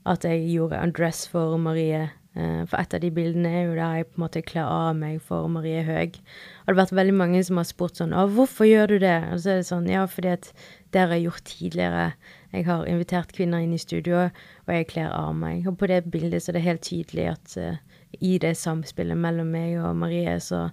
at 0.07 0.23
jeg 0.23 0.47
gjorde 0.51 0.79
undress 0.83 1.25
for 1.27 1.57
Marie. 1.59 2.09
Eh, 2.37 2.63
for 2.69 2.77
et 2.79 2.93
av 2.93 3.01
de 3.01 3.09
bildene 3.11 3.49
er 3.49 3.63
jo 3.65 3.77
der 3.77 3.95
jeg 3.97 4.07
på 4.07 4.19
en 4.19 4.23
måte 4.25 4.43
kler 4.45 4.67
av 4.67 4.91
meg 4.99 5.21
for 5.25 5.47
Marie 5.51 5.81
Høeg. 5.87 6.19
Og 6.19 6.67
det 6.67 6.75
har 6.75 6.79
vært 6.81 6.97
veldig 6.99 7.15
mange 7.17 7.41
som 7.43 7.59
har 7.59 7.67
spurt 7.67 7.97
sånn 7.97 8.13
'Å, 8.13 8.27
hvorfor 8.35 8.67
gjør 8.67 8.87
du 8.87 8.97
det?' 8.99 9.31
Og 9.31 9.39
så 9.39 9.49
er 9.51 9.57
det 9.57 9.71
sånn 9.71 9.89
Ja, 9.89 10.05
fordi 10.05 10.29
at 10.35 10.53
det 10.91 11.01
har 11.01 11.09
jeg 11.15 11.23
gjort 11.23 11.43
tidligere. 11.43 12.13
Jeg 12.53 12.65
har 12.65 12.85
invitert 12.85 13.33
kvinner 13.33 13.63
inn 13.63 13.73
i 13.73 13.77
studio, 13.77 14.29
og 14.67 14.71
jeg 14.71 14.87
kler 14.87 15.09
av 15.11 15.35
meg. 15.35 15.67
Og 15.67 15.77
på 15.77 15.87
det 15.87 16.11
bildet 16.11 16.43
så 16.43 16.49
er 16.49 16.53
det 16.53 16.67
helt 16.67 16.81
tydelig 16.81 17.27
at 17.31 17.57
uh, 17.57 17.77
i 18.21 18.37
det 18.37 18.55
samspillet 18.55 19.17
mellom 19.17 19.51
meg 19.51 19.77
og 19.83 19.95
Marie, 19.95 20.39
så, 20.39 20.69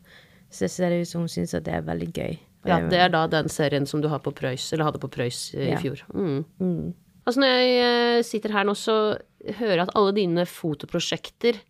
så 0.55 0.69
ser 0.71 0.93
det 0.95 1.03
ut 1.03 1.11
som 1.11 1.25
hun 1.25 1.33
syns 1.33 1.55
at 1.59 1.67
det 1.67 1.75
er 1.75 1.87
veldig 1.87 2.11
gøy. 2.15 2.37
Ja, 2.65 2.79
det 2.89 2.97
er 2.97 3.11
da 3.13 3.27
den 3.29 3.51
serien 3.53 3.85
som 3.89 4.01
du 4.01 4.09
har 4.09 4.23
på 4.25 4.33
Prøys, 4.33 4.71
eller 4.73 4.89
hadde 4.89 5.01
på 5.03 5.11
Prøys 5.13 5.51
eh, 5.55 5.69
i 5.69 5.73
Ja. 5.75 5.81
fjor. 5.83 6.01
Mm. 6.15 6.45
mm. 6.61 6.95
Altså 7.25 7.41
når 7.41 7.53
jeg 7.57 7.77
eh, 7.81 8.23
sitter 8.23 8.53
her 8.53 8.67
nå, 8.69 8.75
så 8.77 9.17
hører 9.59 9.79
jeg 9.79 9.87
at 9.87 9.95
alle 9.97 10.13
dine 10.17 10.45
fotoprosjekter, 10.49 11.61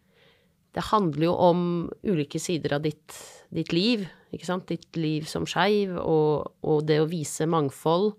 det 0.74 0.84
handler 0.90 1.28
jo 1.28 1.34
om 1.38 1.60
ulike 2.02 2.40
sider 2.42 2.74
av 2.74 2.82
ditt, 2.82 3.14
ditt 3.54 3.70
liv, 3.72 4.02
ikke 4.34 4.48
sant? 4.48 4.66
Ditt 4.66 4.98
liv 4.98 5.28
som 5.30 5.46
skeiv, 5.46 5.94
og, 5.94 6.56
og 6.66 6.82
det 6.88 6.98
å 7.02 7.06
vise 7.10 7.46
mangfold, 7.46 8.16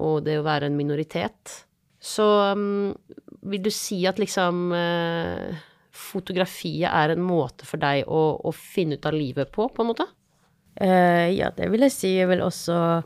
og 0.00 0.22
det 0.24 0.38
å 0.40 0.46
være 0.46 0.70
en 0.70 0.78
minoritet. 0.78 1.58
Så 2.00 2.24
um, 2.56 2.94
vil 3.44 3.62
du 3.62 3.70
si 3.70 4.00
at 4.08 4.18
liksom 4.18 4.72
eh, 4.72 5.60
fotografiet 5.92 6.88
er 6.88 7.12
en 7.12 7.22
måte 7.24 7.68
for 7.68 7.80
deg 7.82 8.08
å, 8.08 8.22
å 8.40 8.52
finne 8.56 8.96
ut 8.96 9.08
av 9.08 9.16
livet 9.16 9.52
på, 9.52 9.68
på 9.68 9.84
en 9.84 9.90
måte? 9.92 10.08
Uh, 10.80 11.28
ja, 11.28 11.50
det 11.56 11.68
vil 11.72 11.84
jeg 11.84 11.92
si. 11.92 12.16
Jeg 12.16 12.30
vil 12.30 12.42
også 12.44 13.02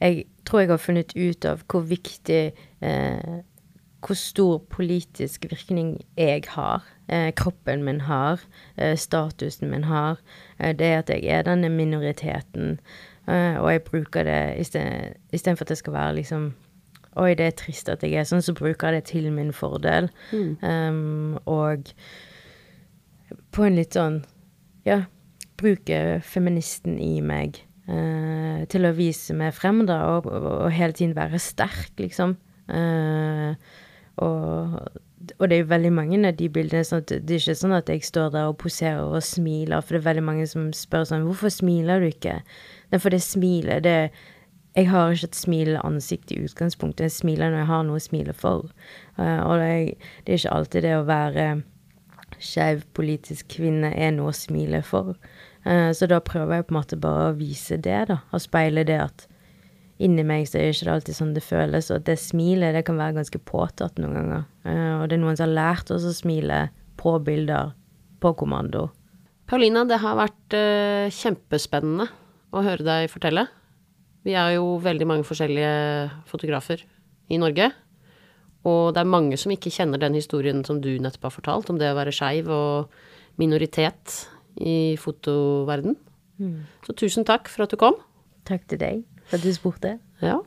Jeg 0.00 0.26
tror 0.44 0.60
jeg 0.60 0.68
har 0.68 0.80
funnet 0.82 1.16
ut 1.16 1.44
av 1.48 1.62
hvor 1.64 1.86
viktig 1.88 2.52
uh, 2.84 3.38
Hvor 4.04 4.18
stor 4.20 4.58
politisk 4.70 5.48
virkning 5.50 5.96
jeg 6.18 6.44
har. 6.52 6.84
Uh, 7.08 7.32
kroppen 7.32 7.84
min 7.84 8.02
har. 8.04 8.44
Statusen 8.96 9.70
min 9.70 9.84
har. 9.84 10.20
Det 10.58 10.92
at 11.00 11.10
jeg 11.10 11.24
er 11.24 11.42
denne 11.42 11.68
minoriteten. 11.72 12.78
Og 13.26 13.66
jeg 13.72 13.82
bruker 13.82 14.22
det 14.22 14.60
istedenfor 14.60 15.64
at 15.64 15.72
det 15.72 15.78
skal 15.80 15.92
være 15.96 16.14
liksom 16.20 16.52
Oi, 17.16 17.32
det 17.38 17.46
er 17.46 17.54
trist 17.56 17.88
at 17.88 18.02
jeg 18.04 18.18
er 18.20 18.26
sånn, 18.28 18.44
så 18.44 18.52
bruker 18.56 18.92
jeg 18.92 19.00
det 19.00 19.10
til 19.10 19.30
min 19.32 19.52
fordel. 19.56 20.10
Um, 20.60 21.38
og 21.48 21.88
på 23.56 23.64
en 23.66 23.78
litt 23.78 23.96
sånn 23.96 24.20
Ja, 24.86 25.06
bruke 25.58 26.20
feministen 26.22 27.00
i 27.02 27.18
meg 27.24 27.62
uh, 27.88 28.62
til 28.70 28.86
å 28.86 28.94
vise 28.94 29.34
meg 29.34 29.56
frem, 29.56 29.84
da, 29.88 30.02
og, 30.12 30.28
og, 30.28 30.46
og 30.66 30.70
hele 30.76 30.94
tiden 30.96 31.16
være 31.16 31.40
sterk, 31.42 31.96
liksom. 31.98 32.36
Uh, 32.68 33.56
og, 34.22 34.76
og, 35.38 35.42
det 35.48 35.56
er 35.56 35.60
jo 35.60 35.72
veldig 35.72 35.92
mange 35.94 36.20
av 36.28 36.38
de 36.38 36.48
bildene 36.50 36.86
sånn 36.86 37.02
at 37.04 37.12
Det 37.12 37.36
er 37.36 37.42
ikke 37.42 37.58
sånn 37.60 37.74
at 37.76 37.90
jeg 37.92 38.02
står 38.06 38.30
der 38.34 38.48
og 38.50 38.58
poserer 38.60 39.04
og 39.04 39.24
smiler, 39.24 39.80
for 39.80 39.96
det 39.96 40.02
er 40.02 40.08
veldig 40.10 40.24
mange 40.28 40.46
som 40.50 40.70
spør 40.74 41.04
sånn 41.08 41.26
Hvorfor 41.28 41.52
smiler 41.52 42.02
du 42.02 42.08
ikke? 42.10 42.40
Det 42.90 43.00
er 43.00 43.14
det 43.14 43.22
smilet, 43.24 43.84
det 43.86 43.98
Jeg 44.76 44.90
har 44.90 45.14
ikke 45.14 45.30
et 45.30 45.38
smilende 45.38 45.80
ansikt 45.88 46.32
i 46.34 46.42
utgangspunktet. 46.44 47.06
Jeg 47.06 47.14
smiler 47.14 47.48
når 47.48 47.62
jeg 47.62 47.68
har 47.70 47.84
noe 47.88 47.96
å 47.96 48.04
smile 48.04 48.34
for. 48.36 48.66
Uh, 49.16 49.40
og 49.46 49.62
det, 49.62 49.70
det, 50.26 50.34
er 50.34 50.40
ikke 50.42 50.56
alltid 50.58 50.84
det 50.84 50.92
å 50.98 51.06
være 51.08 51.46
skeiv 52.42 52.82
politisk 52.96 53.48
kvinne 53.54 53.94
er 53.96 54.12
noe 54.12 54.34
å 54.34 54.36
smile 54.36 54.82
for. 54.84 55.14
Uh, 55.64 55.88
så 55.96 56.08
da 56.10 56.20
prøver 56.20 56.58
jeg 56.58 56.68
på 56.68 56.76
en 56.76 56.80
måte 56.80 57.00
bare 57.00 57.30
å 57.30 57.38
vise 57.38 57.80
det, 57.80 58.02
da. 58.12 58.20
Og 58.36 58.44
speile 58.44 58.84
det 58.84 59.00
at 59.06 59.26
inni 59.96 60.26
meg 60.28 60.44
så 60.44 60.60
er 60.60 60.68
det 60.68 60.76
ikke 60.76 60.92
alltid 60.98 61.16
sånn 61.22 61.32
det 61.32 61.46
føles, 61.46 61.88
og 61.94 62.04
det 62.04 62.18
smilet 62.20 62.76
det 62.76 62.84
kan 62.84 63.00
være 63.00 63.16
ganske 63.22 63.40
påtatt 63.48 63.96
noen 64.02 64.20
ganger. 64.20 64.46
Uh, 64.68 64.94
og 65.00 65.08
det 65.08 65.16
er 65.16 65.24
noen 65.24 65.40
som 65.40 65.48
har 65.48 65.56
lært 65.56 65.92
oss 65.94 66.04
å 66.04 66.12
smile 66.12 66.66
på 67.00 67.16
bilder, 67.24 67.72
på 68.20 68.36
kommando. 68.36 68.90
Paulina, 69.48 69.86
det 69.88 70.04
har 70.04 70.20
vært 70.20 70.56
uh, 70.58 71.08
kjempespennende 71.08 72.10
å 72.52 72.60
høre 72.66 72.84
deg 72.84 73.08
fortelle. 73.08 73.48
Vi 74.26 74.34
er 74.34 74.56
jo 74.56 74.76
veldig 74.82 75.06
mange 75.06 75.26
forskjellige 75.26 75.72
fotografer 76.26 76.82
i 77.30 77.38
Norge. 77.38 77.70
Og 78.66 78.94
det 78.94 79.02
er 79.02 79.12
mange 79.12 79.38
som 79.38 79.52
ikke 79.54 79.70
kjenner 79.70 80.00
den 80.02 80.16
historien 80.18 80.64
som 80.66 80.80
du 80.82 80.96
nettopp 80.98 81.28
har 81.28 81.36
fortalt, 81.36 81.70
om 81.70 81.78
det 81.78 81.92
å 81.92 81.98
være 81.98 82.14
skeiv 82.14 82.50
og 82.50 82.96
minoritet 83.38 84.24
i 84.58 84.96
fotoverden. 84.98 85.94
Mm. 86.42 86.64
Så 86.86 86.96
tusen 86.98 87.26
takk 87.28 87.50
for 87.52 87.66
at 87.66 87.72
du 87.72 87.78
kom. 87.80 88.00
Takk 88.48 88.66
til 88.70 88.80
deg 88.82 89.04
for 89.26 89.38
at 89.38 89.46
du 89.46 89.52
spurte. 89.54 89.96
Ja. 90.22 90.40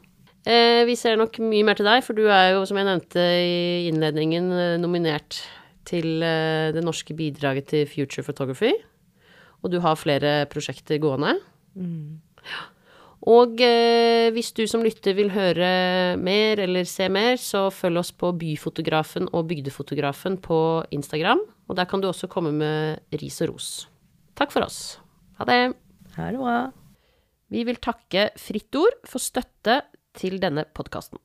Eh, 0.47 0.83
vi 0.87 0.95
ser 0.99 1.19
nok 1.19 1.39
mye 1.43 1.65
mer 1.67 1.79
til 1.79 1.87
deg, 1.87 2.03
for 2.05 2.17
du 2.17 2.25
er 2.31 2.55
jo, 2.55 2.65
som 2.67 2.79
jeg 2.79 2.87
nevnte 2.87 3.23
i 3.23 3.87
innledningen, 3.89 4.51
eh, 4.55 4.77
nominert 4.81 5.41
til 5.87 6.23
eh, 6.23 6.71
det 6.75 6.83
norske 6.83 7.15
bidraget 7.15 7.71
til 7.71 7.87
Future 7.89 8.25
Photography. 8.25 8.73
Og 9.63 9.71
du 9.71 9.79
har 9.83 9.99
flere 9.99 10.43
prosjekter 10.51 10.99
gående. 11.03 11.37
Mm. 11.75 12.19
Og 13.27 13.59
eh, 13.59 14.29
hvis 14.31 14.53
du 14.55 14.63
som 14.69 14.83
lytter 14.85 15.15
vil 15.17 15.33
høre 15.33 16.15
mer 16.21 16.61
eller 16.63 16.87
se 16.87 17.09
mer, 17.11 17.35
så 17.35 17.67
følg 17.73 17.99
oss 17.99 18.13
på 18.15 18.31
Byfotografen 18.39 19.27
og 19.35 19.49
Bygdefotografen 19.51 20.39
på 20.39 20.59
Instagram. 20.95 21.43
Og 21.67 21.75
der 21.75 21.89
kan 21.89 22.01
du 22.01 22.07
også 22.07 22.31
komme 22.31 22.53
med 22.55 23.19
ris 23.19 23.41
og 23.43 23.53
ros. 23.53 23.69
Takk 24.39 24.55
for 24.55 24.63
oss. 24.65 24.99
Ha 25.39 25.47
det. 25.49 25.61
Ha 26.15 26.31
det 26.31 26.39
bra. 26.39 26.59
Vi 27.49 27.65
vil 27.67 27.81
takke 27.81 28.29
Fritt 28.39 28.75
Ord 28.77 29.01
for 29.09 29.21
støtte 29.21 29.81
til 30.17 30.39
denne 30.41 30.63
podkasten. 30.63 31.19